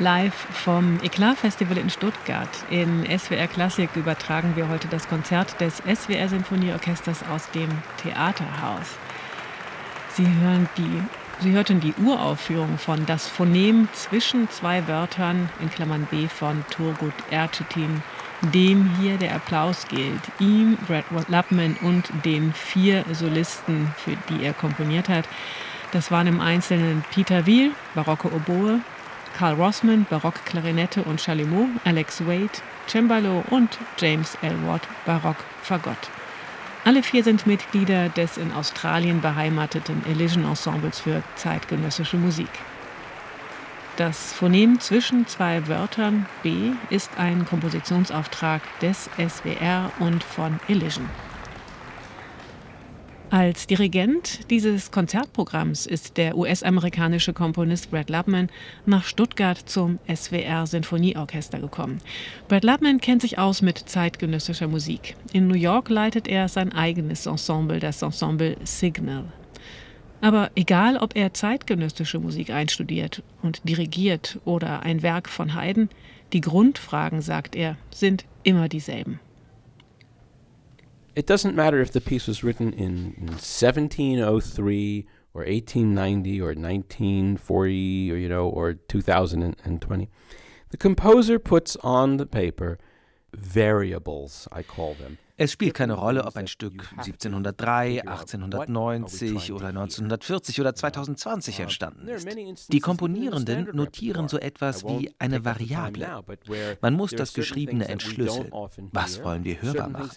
Live 0.00 0.46
vom 0.52 1.00
Eklat 1.02 1.38
Festival 1.38 1.76
in 1.76 1.90
Stuttgart. 1.90 2.48
In 2.70 3.04
SWR 3.18 3.48
Klassik 3.48 3.90
übertragen 3.96 4.54
wir 4.54 4.68
heute 4.68 4.86
das 4.86 5.08
Konzert 5.08 5.60
des 5.60 5.78
SWR 5.78 6.28
Sinfonieorchesters 6.28 7.24
aus 7.28 7.50
dem 7.50 7.68
Theaterhaus. 8.00 8.96
Sie, 10.10 10.26
hören 10.40 10.68
die, 10.76 11.02
Sie 11.40 11.50
hörten 11.50 11.80
die 11.80 11.94
Uraufführung 12.00 12.78
von 12.78 13.06
Das 13.06 13.26
Phonem 13.26 13.88
zwischen 13.92 14.48
zwei 14.50 14.86
Wörtern 14.86 15.48
in 15.58 15.68
Klammern 15.68 16.06
B 16.08 16.28
von 16.28 16.64
Turgut 16.70 17.14
Ercetin, 17.30 18.00
dem 18.54 18.96
hier 19.00 19.16
der 19.16 19.34
Applaus 19.34 19.88
gilt. 19.88 20.22
Ihm, 20.38 20.78
Brad 20.86 21.06
Lupman 21.28 21.76
und 21.82 22.08
den 22.24 22.52
vier 22.52 23.04
Solisten, 23.10 23.92
für 23.96 24.16
die 24.28 24.44
er 24.44 24.52
komponiert 24.52 25.08
hat. 25.08 25.24
Das 25.90 26.12
waren 26.12 26.28
im 26.28 26.40
Einzelnen 26.40 27.04
Peter 27.10 27.46
Wiel, 27.46 27.72
barocke 27.94 28.32
Oboe, 28.32 28.80
Carl 29.38 29.54
Rossman, 29.54 30.04
Barock-Klarinette 30.10 31.04
und 31.04 31.20
Chalumeau, 31.20 31.68
Alex 31.84 32.26
Wade, 32.26 32.60
Cembalo 32.88 33.44
und 33.50 33.78
James 33.96 34.36
Elwood, 34.42 34.80
Barock-Fagott. 35.06 36.10
Alle 36.84 37.04
vier 37.04 37.22
sind 37.22 37.46
Mitglieder 37.46 38.08
des 38.08 38.36
in 38.36 38.50
Australien 38.52 39.20
beheimateten 39.20 40.04
Elysian 40.06 40.44
Ensembles 40.44 40.98
für 40.98 41.22
zeitgenössische 41.36 42.16
Musik. 42.16 42.48
Das 43.96 44.32
Phonem 44.32 44.80
zwischen 44.80 45.28
zwei 45.28 45.68
Wörtern 45.68 46.26
B 46.42 46.72
ist 46.90 47.12
ein 47.16 47.46
Kompositionsauftrag 47.46 48.62
des 48.80 49.08
SWR 49.18 49.92
und 50.00 50.24
von 50.24 50.58
Elysian. 50.66 51.08
Als 53.30 53.66
Dirigent 53.66 54.50
dieses 54.50 54.90
Konzertprogramms 54.90 55.84
ist 55.84 56.16
der 56.16 56.38
US-amerikanische 56.38 57.34
Komponist 57.34 57.90
Brad 57.90 58.08
Lubman 58.08 58.48
nach 58.86 59.04
Stuttgart 59.04 59.58
zum 59.58 59.98
SWR 60.10 60.66
Sinfonieorchester 60.66 61.58
gekommen. 61.58 61.98
Brad 62.48 62.64
Lubman 62.64 63.02
kennt 63.02 63.20
sich 63.20 63.38
aus 63.38 63.60
mit 63.60 63.76
zeitgenössischer 63.76 64.66
Musik. 64.66 65.14
In 65.34 65.46
New 65.46 65.56
York 65.56 65.90
leitet 65.90 66.26
er 66.26 66.48
sein 66.48 66.72
eigenes 66.72 67.26
Ensemble, 67.26 67.80
das 67.80 68.00
Ensemble 68.00 68.56
Signal. 68.64 69.24
Aber 70.22 70.50
egal, 70.54 70.96
ob 70.96 71.14
er 71.14 71.34
zeitgenössische 71.34 72.20
Musik 72.20 72.48
einstudiert 72.48 73.22
und 73.42 73.60
dirigiert 73.68 74.38
oder 74.46 74.80
ein 74.80 75.02
Werk 75.02 75.28
von 75.28 75.54
Haydn, 75.54 75.90
die 76.32 76.40
Grundfragen, 76.40 77.20
sagt 77.20 77.56
er, 77.56 77.76
sind 77.90 78.24
immer 78.42 78.70
dieselben. 78.70 79.20
It 81.18 81.26
doesn't 81.26 81.56
matter 81.56 81.80
if 81.80 81.90
the 81.90 82.00
piece 82.00 82.28
was 82.28 82.44
written 82.44 82.72
in, 82.72 83.12
in 83.18 83.26
1703 83.26 85.06
or 85.34 85.42
1890 85.42 86.40
or 86.40 86.54
1940 86.54 88.12
or 88.12 88.16
you 88.16 88.28
know 88.28 88.48
or 88.48 88.74
2020 88.74 90.10
the 90.70 90.76
composer 90.76 91.40
puts 91.40 91.76
on 91.82 92.18
the 92.18 92.26
paper 92.26 92.78
variables 93.34 94.46
i 94.52 94.62
call 94.62 94.94
them 94.94 95.18
Es 95.40 95.52
spielt 95.52 95.74
keine 95.74 95.92
Rolle, 95.92 96.24
ob 96.24 96.36
ein 96.36 96.48
Stück 96.48 96.90
1703, 96.96 98.02
1890 98.02 99.52
oder 99.52 99.68
1940 99.68 100.60
oder 100.60 100.74
2020 100.74 101.60
entstanden 101.60 102.08
ist. 102.08 102.72
Die 102.72 102.80
Komponierenden 102.80 103.68
notieren 103.72 104.26
so 104.26 104.38
etwas 104.38 104.84
wie 104.84 105.14
eine 105.20 105.44
Variable. 105.44 106.24
Man 106.80 106.94
muss 106.94 107.12
das 107.12 107.34
Geschriebene 107.34 107.86
entschlüsseln. 107.86 108.50
Was 108.90 109.22
wollen 109.22 109.44
wir 109.44 109.62
hörbar 109.62 109.88
machen? 109.88 110.10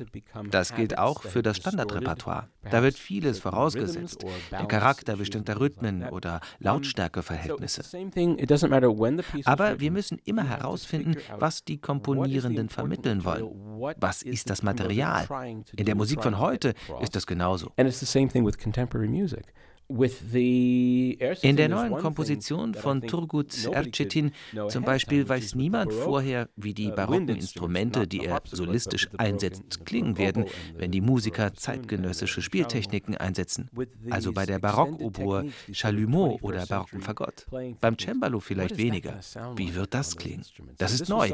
Das 0.50 0.74
gilt 0.74 0.98
auch 0.98 1.22
für 1.22 1.44
das 1.44 1.58
Standardrepertoire. 1.58 2.48
Da 2.72 2.82
wird 2.82 2.96
vieles 2.98 3.38
vorausgesetzt. 3.38 4.26
Der 4.50 4.66
Charakter 4.66 5.18
bestimmter 5.18 5.60
Rhythmen 5.60 6.10
oder 6.10 6.42
Lautstärkeverhältnisse. 6.58 7.84
Aber 9.46 9.80
wir 9.80 9.92
müssen 9.92 10.18
immer 10.26 10.44
herausfinden, 10.46 11.18
was 11.38 11.64
die 11.64 11.80
Komponierenden 11.80 12.70
vermitteln 12.70 13.24
wollen. 13.24 13.96
Was 14.00 14.24
ist 14.24 14.50
das 14.50 14.64
Material? 14.64 15.11
Original. 15.12 15.64
In 15.76 15.86
der 15.86 15.96
Musik 15.96 16.22
von 16.24 16.40
heute 16.40 16.74
ist 17.02 17.16
das 17.16 17.28
genauso. 17.28 17.72
And 17.78 17.88
it's 17.88 18.00
the 18.00 18.06
same 18.06 18.28
thing 18.30 18.46
with 18.46 18.58
contemporary 18.58 19.08
music. 19.08 19.54
In 19.94 21.58
der 21.58 21.70
neuen 21.70 21.98
Komposition 21.98 22.74
von 22.74 23.02
Turgut 23.02 23.66
Ercetin 23.66 24.32
zum 24.70 24.84
Beispiel 24.84 25.28
weiß 25.28 25.56
niemand 25.56 25.92
vorher, 25.92 26.48
wie 26.56 26.74
die 26.74 26.92
uh, 26.92 26.96
barocken 26.96 27.30
Instrumente, 27.30 28.08
die 28.08 28.26
er 28.26 28.42
solistisch 28.46 29.10
einsetzt, 29.18 29.86
klingen 29.86 30.18
werden, 30.18 30.46
wenn 30.78 30.92
die 30.92 31.02
Musiker 31.02 31.54
zeitgenössische 31.54 32.42
Spieltechniken 32.42 33.18
einsetzen. 33.18 33.70
Also 34.10 34.32
bei 34.32 34.46
der 34.46 34.60
Barockoboe, 34.60 35.50
Chalumeau 35.74 36.40
oder 36.42 36.66
barocken 36.66 37.02
Fagott. 37.02 37.46
Beim 37.82 37.98
Cembalo 37.98 38.40
vielleicht 38.40 38.78
weniger. 38.78 39.20
Wie 39.56 39.76
wird 39.76 39.94
das 39.94 40.16
klingen? 40.16 40.46
Das 40.78 40.94
ist 40.94 41.10
neu. 41.10 41.32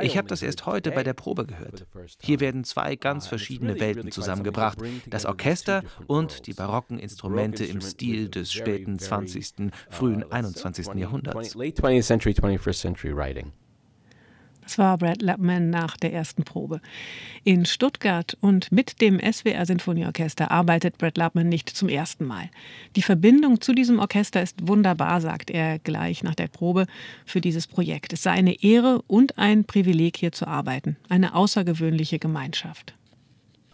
Ich 0.00 0.16
habe 0.16 0.28
das 0.28 0.42
erst 0.42 0.64
heute 0.64 0.92
bei 0.92 1.04
der 1.04 1.14
Probe 1.14 1.44
gehört. 1.44 1.86
Hier 2.22 2.40
werden 2.40 2.64
zwei 2.64 2.96
ganz 2.96 3.26
uh, 3.26 3.28
verschiedene 3.28 3.78
Welten 3.78 4.10
zusammengebracht. 4.10 4.78
Das 5.06 5.26
Orchester 5.26 5.82
und 6.06 6.46
die 6.46 6.54
barocken 6.54 6.98
Instrumente 6.98 7.64
im 7.64 7.82
Stil 7.82 7.97
Stil 7.98 8.28
des 8.28 8.52
späten 8.52 8.96
20., 8.96 9.72
frühen 9.90 10.24
21. 10.30 10.94
Jahrhunderts. 10.94 11.56
Das 14.62 14.78
war 14.78 14.98
Brad 14.98 15.20
Lapman 15.20 15.70
nach 15.70 15.96
der 15.96 16.12
ersten 16.12 16.44
Probe. 16.44 16.80
In 17.42 17.66
Stuttgart 17.66 18.36
und 18.40 18.70
mit 18.70 19.00
dem 19.00 19.18
SWR 19.18 19.66
Sinfonieorchester 19.66 20.52
arbeitet 20.52 20.96
Brad 20.98 21.16
Lapman 21.16 21.48
nicht 21.48 21.70
zum 21.70 21.88
ersten 21.88 22.24
Mal. 22.24 22.50
Die 22.94 23.02
Verbindung 23.02 23.60
zu 23.60 23.72
diesem 23.72 23.98
Orchester 23.98 24.40
ist 24.40 24.68
wunderbar, 24.68 25.20
sagt 25.20 25.50
er 25.50 25.80
gleich 25.80 26.22
nach 26.22 26.36
der 26.36 26.46
Probe 26.46 26.86
für 27.24 27.40
dieses 27.40 27.66
Projekt. 27.66 28.12
Es 28.12 28.22
sei 28.22 28.30
eine 28.30 28.62
Ehre 28.62 29.02
und 29.08 29.38
ein 29.38 29.64
Privileg, 29.64 30.16
hier 30.16 30.30
zu 30.30 30.46
arbeiten. 30.46 30.98
Eine 31.08 31.34
außergewöhnliche 31.34 32.20
Gemeinschaft. 32.20 32.94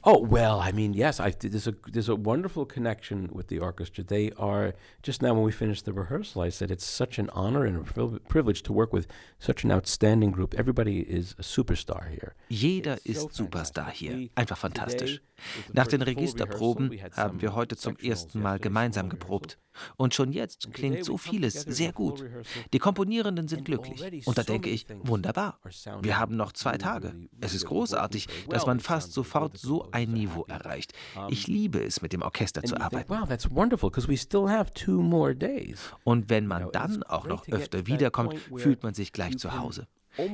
Oh 0.06 0.18
well, 0.18 0.60
I 0.60 0.70
mean, 0.70 0.92
yes, 0.92 1.18
I, 1.18 1.30
there's 1.30 1.66
a 1.66 1.74
there's 1.90 2.10
a 2.10 2.16
wonderful 2.16 2.66
connection 2.66 3.30
with 3.32 3.48
the 3.48 3.58
orchestra. 3.58 4.04
They 4.04 4.32
are 4.36 4.74
just 5.02 5.22
now 5.22 5.32
when 5.32 5.44
we 5.44 5.52
finished 5.52 5.86
the 5.86 5.94
rehearsal, 5.94 6.42
I 6.42 6.50
said 6.50 6.70
it's 6.70 6.84
such 6.84 7.18
an 7.18 7.30
honor 7.30 7.64
and 7.64 7.78
a 7.78 8.18
privilege 8.28 8.62
to 8.64 8.72
work 8.74 8.92
with 8.92 9.06
such 9.38 9.64
an 9.64 9.72
outstanding 9.72 10.30
group. 10.30 10.54
Everybody 10.54 11.00
is 11.00 11.34
a 11.38 11.42
superstar 11.42 12.10
here. 12.10 12.34
Jeder 12.50 12.98
ist 13.04 13.32
Superstar 13.32 13.90
hier, 13.90 14.28
einfach 14.34 14.58
fantastisch. 14.58 15.22
Nach 15.72 15.86
den 15.86 16.02
Registerproben 16.02 16.90
haben 17.16 17.40
wir 17.40 17.54
heute 17.54 17.76
zum 17.76 17.96
ersten 17.96 18.40
Mal 18.40 18.58
gemeinsam 18.58 19.08
geprobt. 19.08 19.58
Und 19.96 20.14
schon 20.14 20.32
jetzt 20.32 20.72
klingt 20.72 21.04
so 21.04 21.16
vieles 21.16 21.54
sehr 21.54 21.92
gut. 21.92 22.24
Die 22.72 22.78
Komponierenden 22.78 23.48
sind 23.48 23.64
glücklich. 23.64 24.26
Und 24.26 24.38
da 24.38 24.42
denke 24.42 24.70
ich, 24.70 24.86
wunderbar. 25.02 25.60
Wir 26.02 26.18
haben 26.18 26.36
noch 26.36 26.52
zwei 26.52 26.76
Tage. 26.78 27.14
Es 27.40 27.54
ist 27.54 27.66
großartig, 27.66 28.28
dass 28.48 28.66
man 28.66 28.80
fast 28.80 29.12
sofort 29.12 29.58
so 29.58 29.88
ein 29.92 30.12
Niveau 30.12 30.44
erreicht. 30.44 30.92
Ich 31.28 31.46
liebe 31.46 31.82
es, 31.82 32.02
mit 32.02 32.12
dem 32.12 32.22
Orchester 32.22 32.62
zu 32.62 32.80
arbeiten. 32.80 33.12
Und 36.04 36.30
wenn 36.30 36.46
man 36.46 36.72
dann 36.72 37.02
auch 37.04 37.26
noch 37.26 37.48
öfter 37.48 37.86
wiederkommt, 37.86 38.34
fühlt 38.56 38.82
man 38.82 38.94
sich 38.94 39.12
gleich 39.12 39.38
zu 39.38 39.58
Hause. 39.58 39.86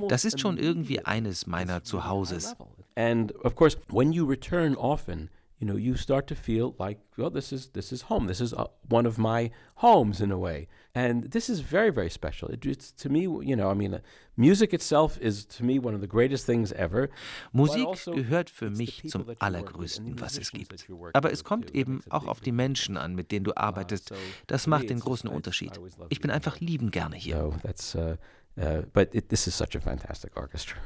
Das 0.08 0.24
ist 0.24 0.40
schon 0.40 0.58
irgendwie 0.58 1.04
eines 1.04 1.46
meiner 1.46 1.82
Zuhauses. 1.82 2.54
And 2.96 3.34
of 3.44 3.54
course, 3.54 3.78
when 3.88 4.12
you 4.12 4.26
return 4.26 4.76
often, 4.76 5.30
you 5.60 5.66
know, 5.66 5.76
you 5.76 5.94
start 5.94 6.26
to 6.28 6.34
feel 6.34 6.74
like, 6.78 6.98
well, 7.18 7.28
this 7.28 7.52
is 7.52 7.68
this 7.74 7.92
is 7.92 8.02
home. 8.02 8.26
This 8.26 8.40
is 8.40 8.54
uh, 8.54 8.64
one 8.88 9.04
of 9.04 9.18
my 9.18 9.50
homes 9.76 10.20
in 10.22 10.32
a 10.32 10.38
way. 10.38 10.68
And 10.94 11.30
this 11.30 11.50
is 11.50 11.60
very, 11.60 11.90
very 11.90 12.08
special. 12.08 12.48
It, 12.48 12.64
it's 12.64 12.92
to 12.92 13.10
me, 13.10 13.20
you 13.20 13.54
know, 13.54 13.70
I 13.70 13.74
mean, 13.74 13.92
uh, 13.94 13.98
music 14.38 14.72
itself 14.72 15.18
is 15.20 15.44
to 15.44 15.64
me 15.64 15.78
one 15.78 15.94
of 15.94 16.00
the 16.00 16.06
greatest 16.06 16.46
things 16.46 16.72
ever. 16.72 17.10
Musik 17.52 17.86
also 17.86 18.12
gehört 18.12 18.48
für 18.48 18.70
mich 18.70 19.02
zum 19.06 19.26
allergrößten, 19.38 20.18
was 20.18 20.38
es 20.38 20.50
gibt. 20.50 20.86
Aber 21.12 21.30
es 21.30 21.44
kommt 21.44 21.74
eben 21.74 22.00
auch 22.08 22.26
auf 22.26 22.40
die 22.40 22.52
Menschen 22.52 22.96
an, 22.96 23.14
mit 23.14 23.30
denen 23.30 23.44
du 23.44 23.50
uh, 23.50 23.56
arbeitest. 23.56 24.14
Das 24.46 24.66
macht 24.66 24.88
den 24.88 25.00
großen 25.00 25.28
Unterschied. 25.28 25.78
Ich 26.08 26.20
bin 26.20 26.30
einfach 26.30 26.58
liebend 26.60 26.92
gerne 26.92 27.16
hier. 27.16 27.36
So 27.36 27.54
that's, 27.62 27.94
uh, 27.94 28.16
uh, 28.56 28.82
but 28.94 29.14
it, 29.14 29.28
this 29.28 29.46
is 29.46 29.56
such 29.56 29.76
a 29.76 29.80
fantastic 29.80 30.34
orchestra 30.36 30.78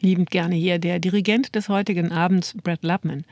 liebend 0.00 0.30
gerne 0.30 0.54
hier 0.54 0.78
der 0.78 0.98
Dirigent 0.98 1.54
des 1.54 1.68
heutigen 1.68 2.12
Abends, 2.12 2.54
Brad 2.62 2.82
Lubman. 2.82 3.24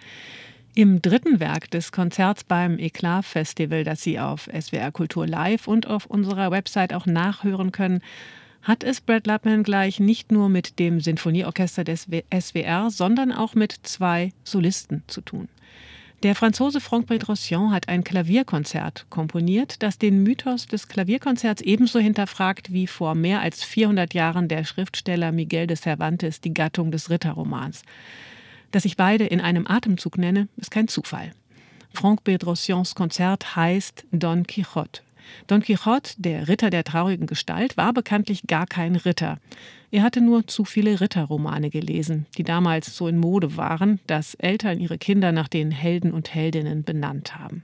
Im 0.75 1.01
dritten 1.01 1.41
Werk 1.41 1.71
des 1.71 1.91
Konzerts 1.91 2.45
beim 2.45 2.79
Eklat 2.79 3.25
Festival, 3.25 3.83
das 3.83 4.03
Sie 4.03 4.21
auf 4.21 4.49
SWR 4.53 4.93
Kultur 4.93 5.27
Live 5.27 5.69
und 5.69 5.87
auf 5.87 6.07
unserer 6.07 6.51
Website 6.51 6.93
auch 6.93 7.07
nachhören 7.07 7.73
können, 7.73 8.03
hat 8.63 8.85
es 8.85 9.01
Brad 9.01 9.27
Lubman 9.27 9.63
gleich 9.63 10.01
nicht 10.01 10.33
nur 10.33 10.49
mit 10.49 10.79
dem 10.79 11.01
Sinfonieorchester 11.01 11.85
des 11.85 12.09
SWR, 12.37 12.91
sondern 12.91 13.33
auch 13.33 13.55
mit 13.55 13.73
zwei 13.85 14.33
Solisten 14.45 15.03
zu 15.07 15.21
tun. 15.21 15.49
Der 16.23 16.35
Franzose 16.35 16.81
Franck 16.81 17.09
Bedrosian 17.09 17.73
hat 17.73 17.89
ein 17.89 18.03
Klavierkonzert 18.03 19.05
komponiert, 19.11 19.83
das 19.83 19.99
den 19.99 20.23
Mythos 20.23 20.67
des 20.67 20.89
Klavierkonzerts 20.89 21.61
ebenso 21.61 21.99
hinterfragt 21.99 22.73
wie 22.73 22.87
vor 22.87 23.15
mehr 23.15 23.43
als 23.43 23.63
400 23.63 24.15
Jahren 24.15 24.49
der 24.49 24.65
Schriftsteller 24.65 25.31
Miguel 25.31 25.67
de 25.67 25.77
Cervantes 25.77 26.41
die 26.41 26.55
Gattung 26.55 26.91
des 26.91 27.11
Ritterromans. 27.11 27.83
Dass 28.71 28.87
ich 28.87 28.97
beide 28.97 29.27
in 29.27 29.43
einem 29.43 29.67
Atemzug 29.67 30.17
nenne, 30.17 30.49
ist 30.57 30.71
kein 30.71 30.89
Zufall. 30.89 31.33
Franck 31.93 32.25
Bedrosians 32.25 32.95
Konzert 32.95 33.55
heißt 33.55 34.07
Don 34.11 34.47
Quixote. 34.47 35.03
Don 35.47 35.61
Quixote, 35.61 36.15
der 36.17 36.49
Ritter 36.49 36.71
der 36.71 36.85
traurigen 36.85 37.27
Gestalt, 37.27 37.77
war 37.77 37.93
bekanntlich 37.93 38.47
gar 38.47 38.67
kein 38.67 38.97
Ritter. 38.97 39.39
Er 39.97 40.03
hatte 40.03 40.21
nur 40.21 40.47
zu 40.47 40.67
viele 40.67 41.01
Ritterromane 41.01 41.71
gelesen, 41.71 42.27
die 42.37 42.43
damals 42.43 42.95
so 42.95 43.09
in 43.09 43.17
Mode 43.17 43.57
waren, 43.57 43.99
dass 44.07 44.35
Eltern 44.35 44.79
ihre 44.79 44.99
Kinder 44.99 45.33
nach 45.33 45.49
den 45.49 45.71
Helden 45.71 46.13
und 46.13 46.35
Heldinnen 46.35 46.85
benannt 46.85 47.39
haben. 47.39 47.63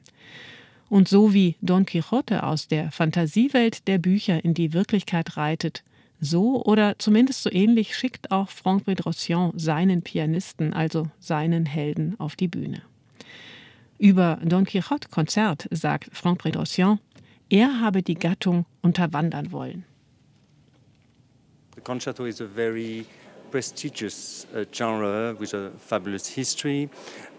Und 0.88 1.08
so 1.08 1.34
wie 1.34 1.56
Don 1.60 1.84
Quixote 1.84 2.42
aus 2.42 2.68
der 2.68 2.90
Fantasiewelt 2.90 3.86
der 3.86 3.98
Bücher 3.98 4.42
in 4.42 4.54
die 4.54 4.72
Wirklichkeit 4.72 5.36
reitet, 5.36 5.84
so 6.20 6.64
oder 6.64 6.98
zumindest 6.98 7.42
so 7.42 7.52
ähnlich 7.52 7.94
schickt 7.94 8.30
auch 8.30 8.48
Franck 8.48 8.86
Bedrosian 8.86 9.52
seinen 9.54 10.00
Pianisten, 10.00 10.72
also 10.72 11.08
seinen 11.20 11.66
Helden, 11.66 12.18
auf 12.18 12.34
die 12.34 12.48
Bühne. 12.48 12.80
Über 13.98 14.38
Don 14.42 14.64
Quixote 14.64 15.10
Konzert 15.10 15.68
sagt 15.70 16.08
Franck 16.16 16.44
Bedrosian, 16.44 16.98
er 17.50 17.80
habe 17.80 18.02
die 18.02 18.14
Gattung 18.14 18.64
unterwandern 18.80 19.52
wollen. 19.52 19.84
Concerto 21.84 22.24
is 22.24 22.40
a 22.40 22.46
very 22.46 23.06
prestigious 23.50 24.46
uh, 24.54 24.64
genre 24.72 25.34
with 25.38 25.54
a 25.54 25.70
fabulous 25.78 26.26
history, 26.26 26.88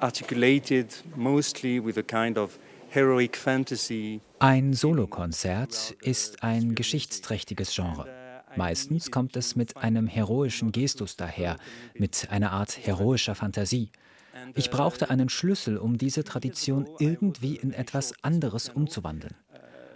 articulated 0.02 0.94
mostly 1.16 1.80
with 1.80 1.98
a 1.98 2.04
kind 2.04 2.38
of 2.38 2.58
heroic 2.90 3.36
fantasy. 3.36 4.22
Ein 4.40 4.74
Solokonzert 4.74 5.96
ist 6.02 6.44
ein 6.44 6.76
geschichtsträchtiges 6.76 7.74
Genre. 7.74 8.08
Meistens 8.56 9.10
kommt 9.10 9.36
es 9.36 9.56
mit 9.56 9.78
einem 9.78 10.06
heroischen 10.06 10.72
Gestus 10.72 11.16
daher, 11.16 11.58
mit 11.96 12.28
einer 12.30 12.52
Art 12.52 12.78
heroischer 12.86 13.34
Fantasie. 13.34 13.90
Ich 14.56 14.70
brauchte 14.70 15.10
einen 15.10 15.30
Schlüssel, 15.30 15.78
um 15.78 15.98
diese 15.98 16.24
Tradition 16.24 16.88
irgendwie 17.00 17.56
in 17.56 17.72
etwas 17.72 18.14
anderes 18.24 18.70
umzuwandeln. 18.70 19.36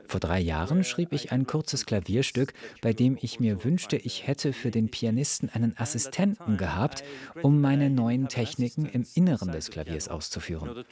Vor 0.08 0.20
drei 0.20 0.40
Jahren 0.40 0.84
schrieb 0.84 1.12
ich 1.12 1.32
ein 1.32 1.46
kurzes 1.46 1.86
Klavierstück, 1.86 2.54
bei 2.82 2.94
dem 2.94 3.18
ich 3.22 3.40
mir 3.40 3.64
wünschte, 3.64 3.98
ich 3.98 4.26
hätte 4.26 4.54
für 4.54 4.72
den 4.72 4.90
Pianisten 4.90 5.50
einen 5.50 5.76
Assistenten 5.78 6.58
gehabt, 6.58 7.04
um 7.42 7.62
meine 7.62 7.90
neuen 7.90 8.28
Techniken 8.28 8.86
im 8.86 9.06
Inneren 9.16 9.52
des 9.52 9.70
Klaviers 9.70 10.08
auszuführen. 10.08 10.86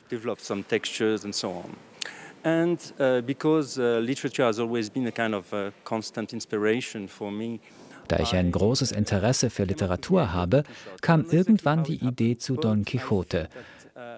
And 2.43 2.93
uh, 2.99 3.23
because 3.23 3.79
uh, 3.79 3.97
literature 3.99 4.45
has 4.45 4.59
always 4.59 4.87
been 4.87 5.07
a 5.07 5.11
kind 5.11 5.33
of 5.33 5.51
uh, 5.51 5.71
constant 5.83 6.31
inspiration 6.31 7.07
for 7.07 7.31
me, 7.31 7.59
da 8.07 8.19
ich 8.19 8.35
ein 8.35 8.51
großes 8.51 8.91
Interesse 8.91 9.49
für 9.49 9.63
Literatur 9.63 10.31
habe, 10.31 10.63
kam 11.01 11.25
irgendwann 11.29 11.83
die 11.83 11.95
Idee 11.95 12.37
zu 12.37 12.55
Don 12.55 12.85
Quixote. 12.85 13.49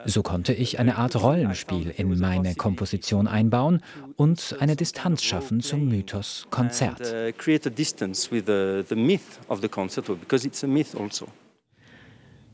So 0.05 0.23
konnte 0.23 0.53
ich 0.53 0.79
eine 0.79 0.97
Art 0.97 1.15
Rollenspiel 1.21 1.93
in 1.95 2.17
meine 2.17 2.55
Komposition 2.55 3.27
einbauen 3.27 3.83
und 4.15 4.55
eine 4.59 4.75
Distanz 4.75 5.23
schaffen 5.23 5.61
zum 5.61 5.87
Mythos 5.87 6.47
Konzert. 6.49 6.99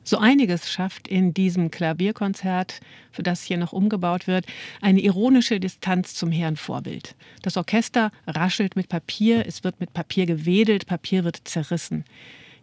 So 0.05 0.17
einiges 0.17 0.69
schafft 0.69 1.07
in 1.07 1.33
diesem 1.33 1.71
Klavierkonzert, 1.71 2.81
für 3.11 3.23
das 3.23 3.41
hier 3.41 3.55
noch 3.55 3.71
umgebaut 3.71 4.27
wird, 4.27 4.45
eine 4.81 4.99
ironische 4.99 5.61
Distanz 5.61 6.15
zum 6.15 6.29
Herrenvorbild. 6.29 7.15
Das 7.41 7.55
Orchester 7.55 8.11
raschelt 8.27 8.75
mit 8.75 8.89
Papier, 8.89 9.45
es 9.47 9.63
wird 9.63 9.79
mit 9.79 9.93
Papier 9.93 10.25
gewedelt, 10.25 10.87
Papier 10.87 11.23
wird 11.23 11.39
zerrissen. 11.45 12.03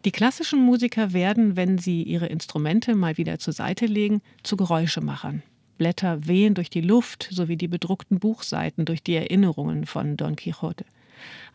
Die 0.07 0.13
klassischen 0.13 0.65
Musiker 0.65 1.13
werden, 1.13 1.57
wenn 1.57 1.77
sie 1.77 2.03
ihre 2.03 2.27
Instrumente 2.27 2.95
mal 2.95 3.19
wieder 3.19 3.39
zur 3.39 3.53
Seite 3.53 3.85
legen, 3.85 4.23
zu 4.43 4.57
Geräuschemachern. 4.57 5.43
Blätter 5.77 6.27
wehen 6.27 6.55
durch 6.55 6.71
die 6.71 6.81
Luft, 6.81 7.29
sowie 7.31 7.57
die 7.57 7.69
bedruckten 7.69 8.19
Buchseiten 8.19 8.87
durch 8.87 9.03
die 9.03 9.15
Erinnerungen 9.15 9.85
von 9.85 10.17
Don 10.17 10.37
Quixote. 10.37 10.87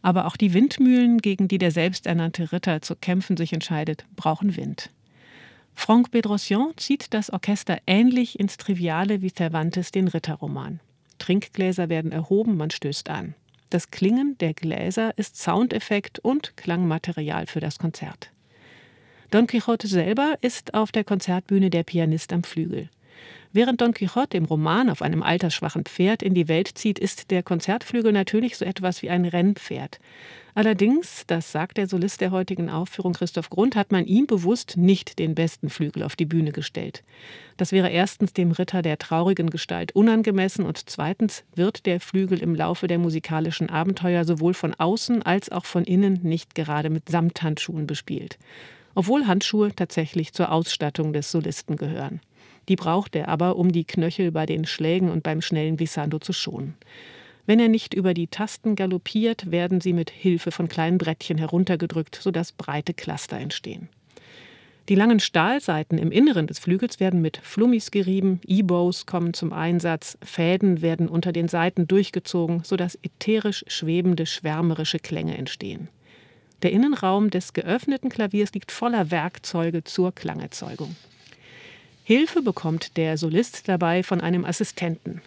Aber 0.04 0.28
auch 0.28 0.38
die 0.38 0.54
Windmühlen, 0.54 1.20
gegen 1.20 1.48
die 1.48 1.58
der 1.58 1.72
selbsternannte 1.72 2.52
Ritter 2.52 2.84
zu 2.84 2.96
kämpfen 2.96 3.36
sich 3.36 3.52
entscheidet, 3.52 4.06
brauchen 4.16 4.56
Wind. 4.56 4.92
Franck 5.74 6.12
Bedrosian 6.12 6.72
zieht 6.78 7.16
das 7.16 7.32
Orchester 7.32 7.80
ähnlich 7.88 8.40
ins 8.40 8.58
Triviale 8.58 9.24
wie 9.24 9.32
Cervantes 9.32 9.92
den 9.92 10.08
Ritterroman. 10.08 10.80
Trinkgläser 11.18 11.90
werden 11.90 12.12
erhoben, 12.12 12.58
man 12.58 12.70
stößt 12.70 13.10
an. 13.10 13.34
Das 13.72 13.90
Klingen 13.90 14.38
der 14.38 14.54
Gläser 14.54 15.18
ist 15.18 15.38
Soundeffekt 15.38 16.20
und 16.20 16.56
Klangmaterial 16.56 17.48
für 17.48 17.60
das 17.60 17.80
Konzert. 17.80 18.32
Don 19.32 19.48
Quixote 19.48 19.88
selber 19.88 20.36
ist 20.42 20.74
auf 20.74 20.92
der 20.92 21.04
Konzertbühne 21.04 21.70
der 21.70 21.84
Pianist 21.84 22.32
am 22.32 22.44
Flügel. 22.44 22.90
Während 23.54 23.80
Don 23.80 23.94
Quixote 23.94 24.36
im 24.36 24.44
Roman 24.46 24.90
auf 24.90 25.02
einem 25.02 25.24
altersschwachen 25.24 25.86
Pferd 25.86 26.22
in 26.22 26.34
die 26.34 26.50
Welt 26.50 26.68
zieht, 26.68 27.00
ist 27.00 27.32
der 27.32 27.42
Konzertflügel 27.42 28.12
natürlich 28.12 28.58
so 28.58 28.66
etwas 28.66 29.02
wie 29.02 29.10
ein 29.10 29.24
Rennpferd. 29.24 30.00
Allerdings, 30.56 31.24
das 31.26 31.54
sagt 31.54 31.78
der 31.78 31.88
Solist 31.88 32.20
der 32.20 32.32
heutigen 32.32 32.70
Aufführung 32.70 33.14
Christoph 33.14 33.50
Grund, 33.50 33.78
hat 33.78 33.94
man 33.94 34.06
ihm 34.06 34.28
bewusst 34.28 34.76
nicht 34.76 35.20
den 35.20 35.36
besten 35.36 35.70
Flügel 35.70 36.04
auf 36.04 36.18
die 36.18 36.26
Bühne 36.26 36.52
gestellt. 36.52 37.04
Das 37.56 37.72
wäre 37.72 37.90
erstens 37.90 38.34
dem 38.34 38.52
Ritter 38.52 38.82
der 38.82 38.98
traurigen 38.98 39.50
Gestalt 39.50 39.94
unangemessen 39.94 40.66
und 40.66 40.90
zweitens 40.90 41.46
wird 41.56 41.86
der 41.86 42.02
Flügel 42.02 42.40
im 42.40 42.56
Laufe 42.56 42.88
der 42.88 43.00
musikalischen 43.00 43.70
Abenteuer 43.70 44.26
sowohl 44.26 44.54
von 44.54 44.74
außen 44.74 45.24
als 45.24 45.50
auch 45.50 45.66
von 45.66 45.86
innen 45.86 46.20
nicht 46.24 46.56
gerade 46.56 46.90
mit 46.90 47.08
Samthandschuhen 47.08 47.88
bespielt. 47.88 48.38
Obwohl 48.96 49.28
Handschuhe 49.28 49.76
tatsächlich 49.76 50.34
zur 50.34 50.52
Ausstattung 50.52 51.14
des 51.14 51.30
Solisten 51.30 51.76
gehören. 51.76 52.22
Die 52.70 52.76
braucht 52.76 53.16
er 53.16 53.28
aber, 53.28 53.58
um 53.58 53.72
die 53.72 53.84
Knöchel 53.84 54.32
bei 54.32 54.46
den 54.46 54.66
Schlägen 54.66 55.12
und 55.12 55.22
beim 55.22 55.42
schnellen 55.42 55.78
Glissando 55.78 56.18
zu 56.18 56.34
schonen. 56.34 56.76
Wenn 57.46 57.60
er 57.60 57.68
nicht 57.68 57.94
über 57.94 58.16
die 58.16 58.28
Tasten 58.28 58.76
galoppiert, 58.76 59.52
werden 59.52 59.80
sie 59.82 59.94
mit 59.94 60.10
Hilfe 60.10 60.52
von 60.52 60.68
kleinen 60.68 60.98
Brettchen 60.98 61.38
heruntergedrückt, 61.38 62.18
sodass 62.20 62.52
breite 62.52 62.94
Cluster 62.94 63.38
entstehen. 63.38 63.90
Die 64.90 64.96
langen 64.96 65.20
Stahlseiten 65.20 65.98
im 65.98 66.12
Inneren 66.12 66.48
des 66.48 66.60
Flügels 66.60 67.00
werden 67.00 67.22
mit 67.22 67.38
Flummis 67.38 67.90
gerieben, 67.90 68.40
E-Bows 68.46 69.08
kommen 69.08 69.34
zum 69.34 69.52
Einsatz, 69.52 70.18
Fäden 70.24 70.82
werden 70.82 71.08
unter 71.08 71.32
den 71.32 71.48
Seiten 71.48 71.88
durchgezogen, 71.88 72.64
sodass 72.64 72.98
ätherisch 73.02 73.66
schwebende, 73.68 74.26
schwärmerische 74.26 75.00
Klänge 75.00 75.38
entstehen. 75.38 75.90
Der 76.66 76.72
Innenraum 76.72 77.30
des 77.30 77.54
geöffneten 77.54 78.10
Klaviers 78.10 78.52
liegt 78.54 78.72
voller 78.72 79.12
Werkzeuge 79.12 79.84
zur 79.84 80.12
Klangerzeugung. 80.12 80.96
Hilfe 82.04 82.42
bekommt 82.42 82.98
der 82.98 83.20
Solist 83.20 83.70
dabei 83.70 84.02
von 84.02 84.20
einem 84.20 84.46
Assistenten. 84.46 85.22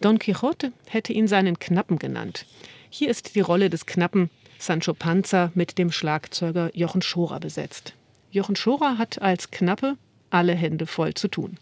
Don 0.00 0.20
Quixote 0.20 0.70
hätte 0.86 1.12
ihn 1.12 1.26
seinen 1.26 1.58
Knappen 1.58 1.98
genannt. 1.98 2.46
Hier 2.90 3.10
ist 3.10 3.34
die 3.34 3.40
Rolle 3.40 3.70
des 3.70 3.86
Knappen 3.86 4.30
Sancho 4.60 4.94
Panza 4.94 5.50
mit 5.56 5.78
dem 5.78 5.90
Schlagzeuger 5.90 6.70
Jochen 6.76 7.02
Schorer 7.02 7.40
besetzt. 7.40 7.94
Jochen 8.30 8.54
Schorer 8.54 8.96
hat 8.96 9.20
als 9.20 9.50
Knappe 9.50 9.96
alle 10.30 10.54
Hände 10.54 10.86
voll 10.86 11.14
zu 11.14 11.26
tun. 11.26 11.58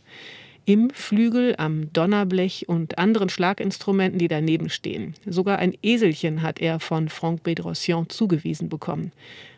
Im 0.64 0.90
Flügel, 0.90 1.56
am 1.58 1.92
Donnerblech 1.92 2.68
und 2.68 2.96
anderen 2.96 3.28
Schlaginstrumenten, 3.28 4.20
die 4.20 4.28
daneben 4.28 4.70
stehen. 4.70 5.14
Sogar 5.26 5.58
ein 5.58 5.74
Eselchen 5.82 6.42
hat 6.42 6.60
er 6.60 6.78
von 6.78 7.08
Franck 7.08 7.42
Bedrosian 7.42 8.08
zugewiesen 8.08 8.68
bekommen. 8.68 9.10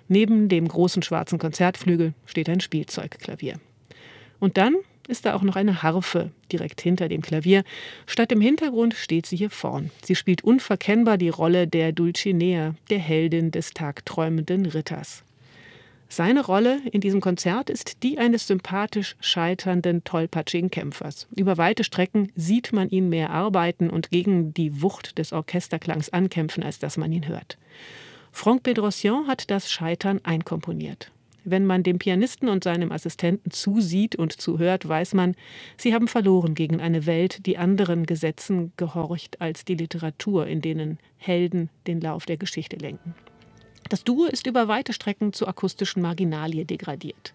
Neben 0.08 0.48
dem 0.48 0.66
großen 0.66 1.02
schwarzen 1.02 1.38
Konzertflügel 1.38 2.14
steht 2.24 2.48
ein 2.48 2.60
Spielzeugklavier. 2.60 3.60
Und 4.40 4.56
dann 4.56 4.76
ist 5.06 5.26
da 5.26 5.34
auch 5.34 5.42
noch 5.42 5.56
eine 5.56 5.82
Harfe 5.82 6.30
direkt 6.50 6.80
hinter 6.80 7.08
dem 7.08 7.20
Klavier. 7.20 7.64
Statt 8.06 8.32
im 8.32 8.40
Hintergrund 8.40 8.94
steht 8.94 9.26
sie 9.26 9.36
hier 9.36 9.50
vorn. 9.50 9.90
Sie 10.02 10.14
spielt 10.14 10.42
unverkennbar 10.42 11.18
die 11.18 11.28
Rolle 11.28 11.66
der 11.66 11.92
Dulcinea, 11.92 12.74
der 12.88 12.98
Heldin 12.98 13.50
des 13.50 13.72
tagträumenden 13.72 14.64
Ritters. 14.64 15.22
Seine 16.16 16.46
Rolle 16.46 16.80
in 16.92 17.00
diesem 17.00 17.20
Konzert 17.20 17.68
ist 17.68 18.04
die 18.04 18.18
eines 18.18 18.46
sympathisch 18.46 19.16
scheiternden, 19.18 20.04
tollpatschigen 20.04 20.70
Kämpfers. 20.70 21.26
Über 21.34 21.58
weite 21.58 21.82
Strecken 21.82 22.30
sieht 22.36 22.72
man 22.72 22.88
ihn 22.88 23.08
mehr 23.08 23.30
arbeiten 23.30 23.90
und 23.90 24.12
gegen 24.12 24.54
die 24.54 24.80
Wucht 24.80 25.18
des 25.18 25.32
Orchesterklangs 25.32 26.10
ankämpfen, 26.10 26.62
als 26.62 26.78
dass 26.78 26.96
man 26.96 27.10
ihn 27.10 27.26
hört. 27.26 27.58
Franck 28.30 28.62
Bedrosian 28.62 29.26
hat 29.26 29.50
das 29.50 29.72
Scheitern 29.72 30.20
einkomponiert. 30.22 31.10
Wenn 31.42 31.66
man 31.66 31.82
dem 31.82 31.98
Pianisten 31.98 32.48
und 32.48 32.62
seinem 32.62 32.92
Assistenten 32.92 33.50
zusieht 33.50 34.14
und 34.14 34.40
zuhört, 34.40 34.88
weiß 34.88 35.14
man, 35.14 35.34
sie 35.76 35.94
haben 35.94 36.06
verloren 36.06 36.54
gegen 36.54 36.80
eine 36.80 37.06
Welt, 37.06 37.44
die 37.44 37.58
anderen 37.58 38.06
Gesetzen 38.06 38.72
gehorcht 38.76 39.40
als 39.40 39.64
die 39.64 39.74
Literatur, 39.74 40.46
in 40.46 40.60
denen 40.60 40.98
Helden 41.16 41.70
den 41.88 42.00
Lauf 42.00 42.24
der 42.24 42.36
Geschichte 42.36 42.76
lenken. 42.76 43.16
Das 43.88 44.04
Duo 44.04 44.24
ist 44.24 44.46
über 44.46 44.68
weite 44.68 44.92
Strecken 44.92 45.32
zur 45.32 45.48
akustischen 45.48 46.02
Marginalie 46.02 46.64
degradiert. 46.64 47.34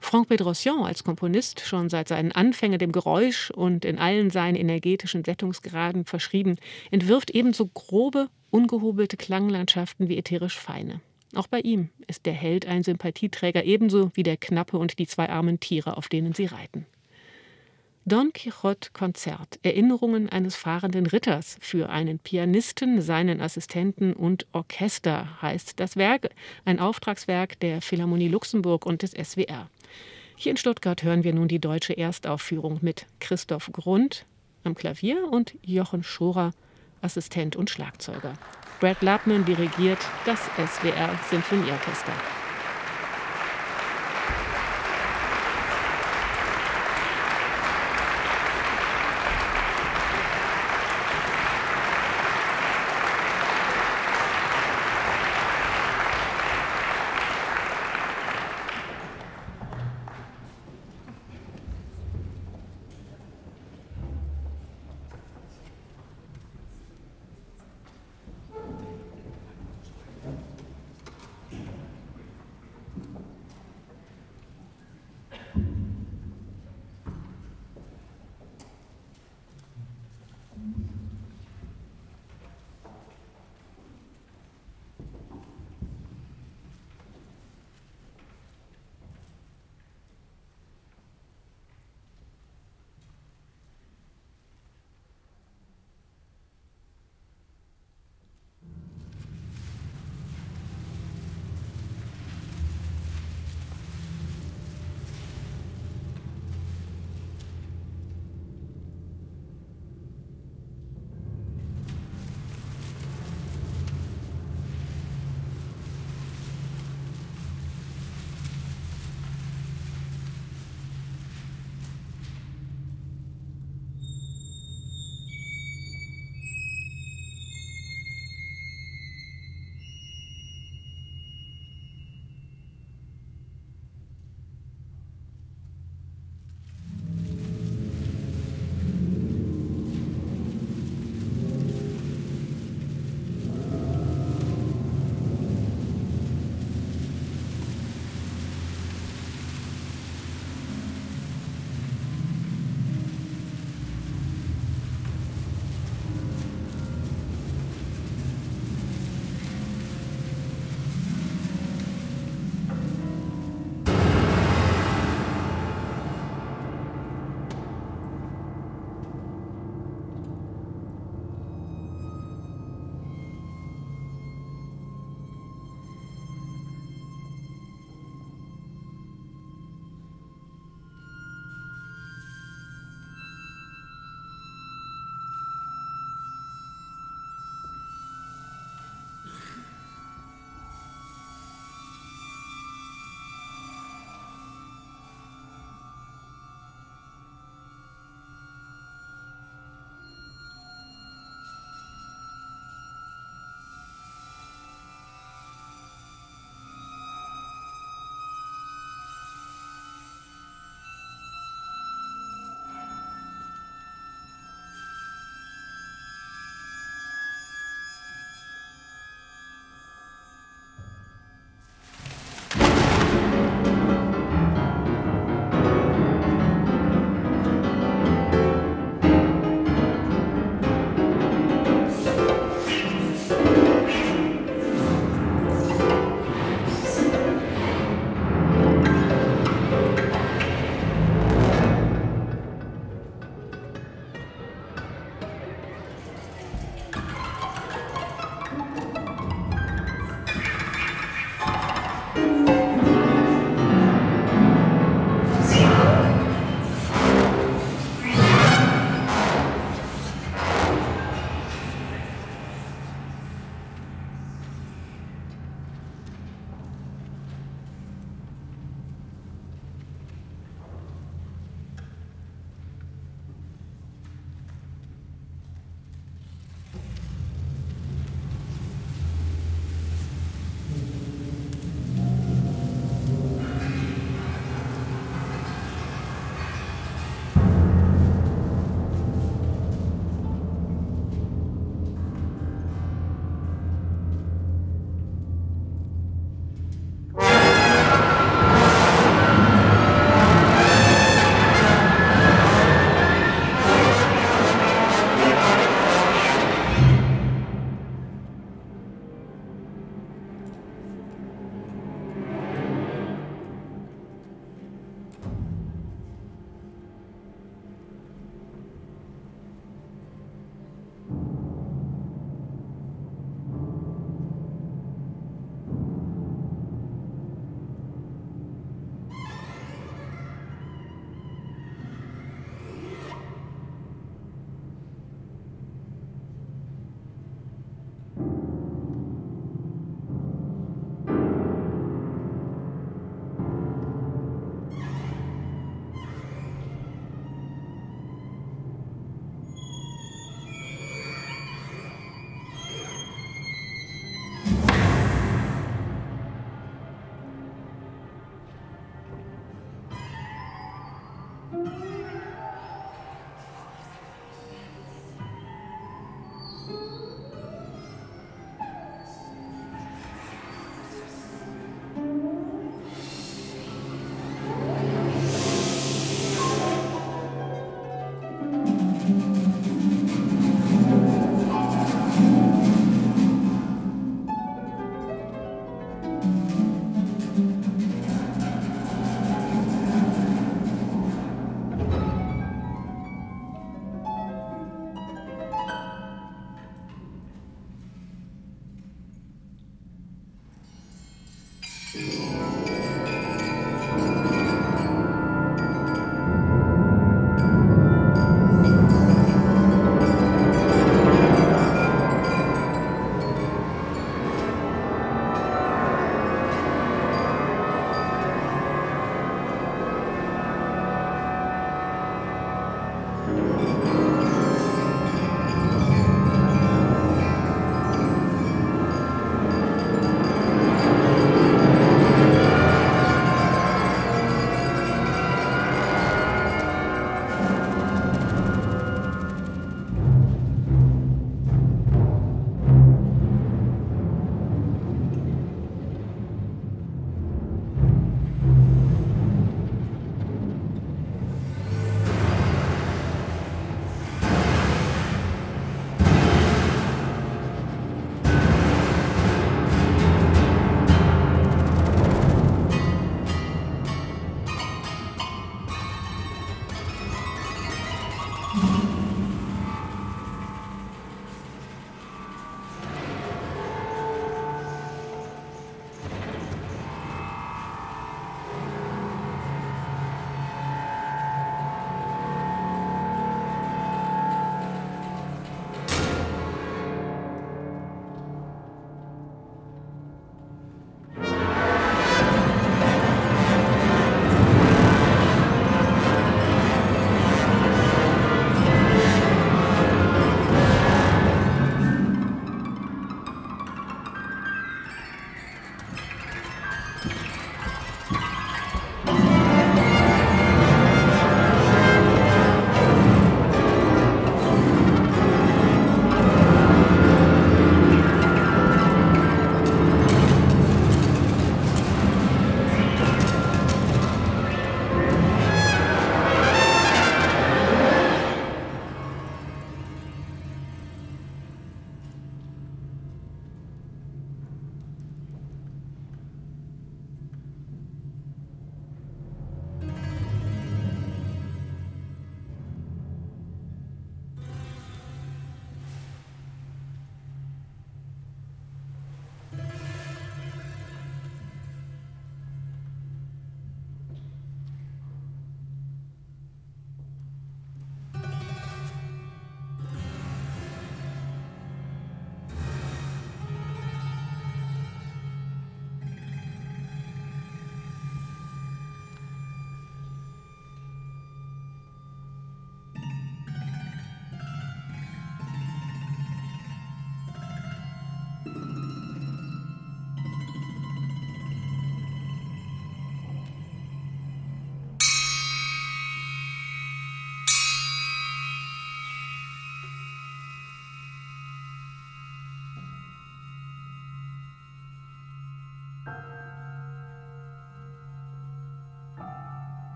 Franck 0.00 0.28
Bedrosian 0.28 0.82
als 0.82 1.04
Komponist, 1.04 1.60
schon 1.60 1.88
seit 1.88 2.08
seinen 2.08 2.32
Anfängen 2.32 2.80
dem 2.80 2.90
Geräusch 2.90 3.50
und 3.52 3.84
in 3.84 3.98
allen 3.98 4.30
seinen 4.30 4.56
energetischen 4.56 5.24
Settungsgraden 5.24 6.04
verschrieben, 6.04 6.56
entwirft 6.90 7.30
ebenso 7.30 7.68
grobe, 7.68 8.28
ungehobelte 8.50 9.16
Klanglandschaften 9.16 10.08
wie 10.08 10.18
ätherisch 10.18 10.58
feine. 10.58 11.00
Auch 11.34 11.46
bei 11.46 11.60
ihm 11.60 11.88
ist 12.08 12.26
der 12.26 12.34
Held 12.34 12.66
ein 12.66 12.82
Sympathieträger 12.82 13.64
ebenso 13.64 14.10
wie 14.14 14.24
der 14.24 14.36
Knappe 14.36 14.76
und 14.76 14.98
die 14.98 15.06
zwei 15.06 15.30
armen 15.30 15.60
Tiere, 15.60 15.96
auf 15.96 16.08
denen 16.08 16.34
sie 16.34 16.46
reiten. 16.46 16.84
Don 18.04 18.32
Quixote 18.32 18.90
Konzert, 18.92 19.60
Erinnerungen 19.62 20.28
eines 20.28 20.56
fahrenden 20.56 21.06
Ritters 21.06 21.56
für 21.60 21.88
einen 21.88 22.18
Pianisten, 22.18 23.00
seinen 23.00 23.40
Assistenten 23.40 24.12
und 24.12 24.44
Orchester 24.50 25.40
heißt 25.40 25.78
das 25.78 25.94
Werk, 25.94 26.30
ein 26.64 26.80
Auftragswerk 26.80 27.60
der 27.60 27.80
Philharmonie 27.80 28.26
Luxemburg 28.26 28.86
und 28.86 29.02
des 29.02 29.12
SWR. 29.12 29.70
Hier 30.34 30.50
in 30.50 30.56
Stuttgart 30.56 31.04
hören 31.04 31.22
wir 31.22 31.32
nun 31.32 31.46
die 31.46 31.60
deutsche 31.60 31.96
Erstaufführung 31.96 32.80
mit 32.82 33.06
Christoph 33.20 33.70
Grund 33.72 34.26
am 34.64 34.74
Klavier 34.74 35.28
und 35.30 35.54
Jochen 35.62 36.02
Schorer, 36.02 36.50
Assistent 37.02 37.54
und 37.54 37.70
Schlagzeuger. 37.70 38.34
Brad 38.80 39.00
Lapman 39.02 39.44
dirigiert 39.44 40.00
das 40.26 40.40
SWR 40.56 41.16
Sinfonieorchester. 41.30 42.41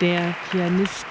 Der 0.00 0.34
Pianist 0.50 1.06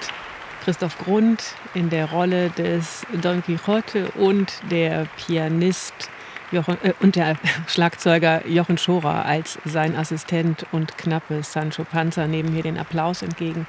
Christoph 0.64 0.98
Grund 0.98 1.54
in 1.74 1.90
der 1.90 2.10
Rolle 2.10 2.50
des 2.50 3.06
Don 3.22 3.42
Quixote 3.42 4.10
und 4.12 4.52
der 4.70 5.06
Pianist 5.16 6.10
Jochen, 6.50 6.78
äh, 6.82 6.94
und 7.00 7.16
der 7.16 7.36
Schlagzeuger 7.66 8.46
Jochen 8.46 8.78
Schorer 8.78 9.24
als 9.24 9.58
sein 9.64 9.96
Assistent 9.96 10.66
und 10.72 10.98
knappe 10.98 11.42
Sancho 11.42 11.84
Panza 11.84 12.26
nehmen 12.26 12.52
hier 12.52 12.62
den 12.62 12.78
Applaus 12.78 13.22
entgegen 13.22 13.66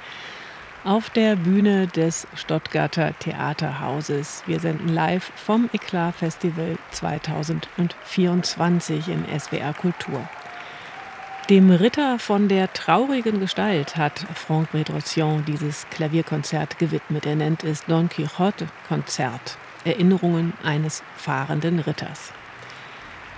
auf 0.84 1.10
der 1.10 1.36
Bühne 1.36 1.86
des 1.88 2.26
Stuttgarter 2.34 3.12
Theaterhauses. 3.18 4.42
Wir 4.46 4.60
senden 4.60 4.88
live 4.88 5.30
vom 5.36 5.68
Eklat 5.72 6.16
Festival 6.16 6.78
2024 6.92 9.08
in 9.08 9.26
SWR 9.38 9.74
Kultur. 9.74 10.26
Dem 11.50 11.72
Ritter 11.72 12.20
von 12.20 12.46
der 12.46 12.72
traurigen 12.72 13.40
Gestalt 13.40 13.96
hat 13.96 14.24
Franck 14.36 14.70
Bedrosian 14.70 15.44
dieses 15.44 15.84
Klavierkonzert 15.90 16.78
gewidmet. 16.78 17.26
Er 17.26 17.34
nennt 17.34 17.64
es 17.64 17.84
Don 17.86 18.08
Quixote 18.08 18.68
Konzert. 18.86 19.58
Erinnerungen 19.84 20.52
eines 20.62 21.02
fahrenden 21.16 21.80
Ritters. 21.80 22.32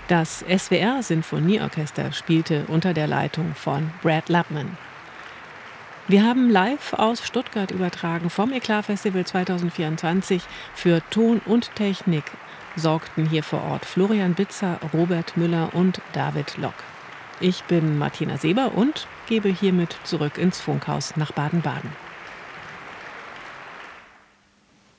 Das 0.08 0.40
SWR 0.40 1.02
Sinfonieorchester 1.02 2.12
spielte 2.12 2.66
unter 2.68 2.92
der 2.92 3.06
Leitung 3.06 3.54
von 3.54 3.90
Brad 4.02 4.28
Lapman. 4.28 4.76
Wir 6.06 6.22
haben 6.22 6.50
live 6.50 6.92
aus 6.92 7.26
Stuttgart 7.26 7.70
übertragen 7.70 8.28
vom 8.28 8.52
Eklat 8.52 8.84
Festival 8.84 9.24
2024 9.24 10.42
für 10.74 11.00
Ton 11.08 11.40
und 11.46 11.74
Technik 11.76 12.24
sorgten 12.76 13.26
hier 13.26 13.42
vor 13.42 13.62
Ort 13.62 13.86
Florian 13.86 14.34
Bitzer, 14.34 14.78
Robert 14.92 15.34
Müller 15.38 15.70
und 15.72 16.02
David 16.12 16.58
Lock. 16.58 16.74
Ich 17.40 17.64
bin 17.64 17.98
Martina 17.98 18.36
Seber 18.36 18.72
und 18.74 19.06
gebe 19.26 19.48
hiermit 19.48 19.96
zurück 20.04 20.38
ins 20.38 20.60
Funkhaus 20.60 21.16
nach 21.16 21.32
Baden-Baden. 21.32 22.01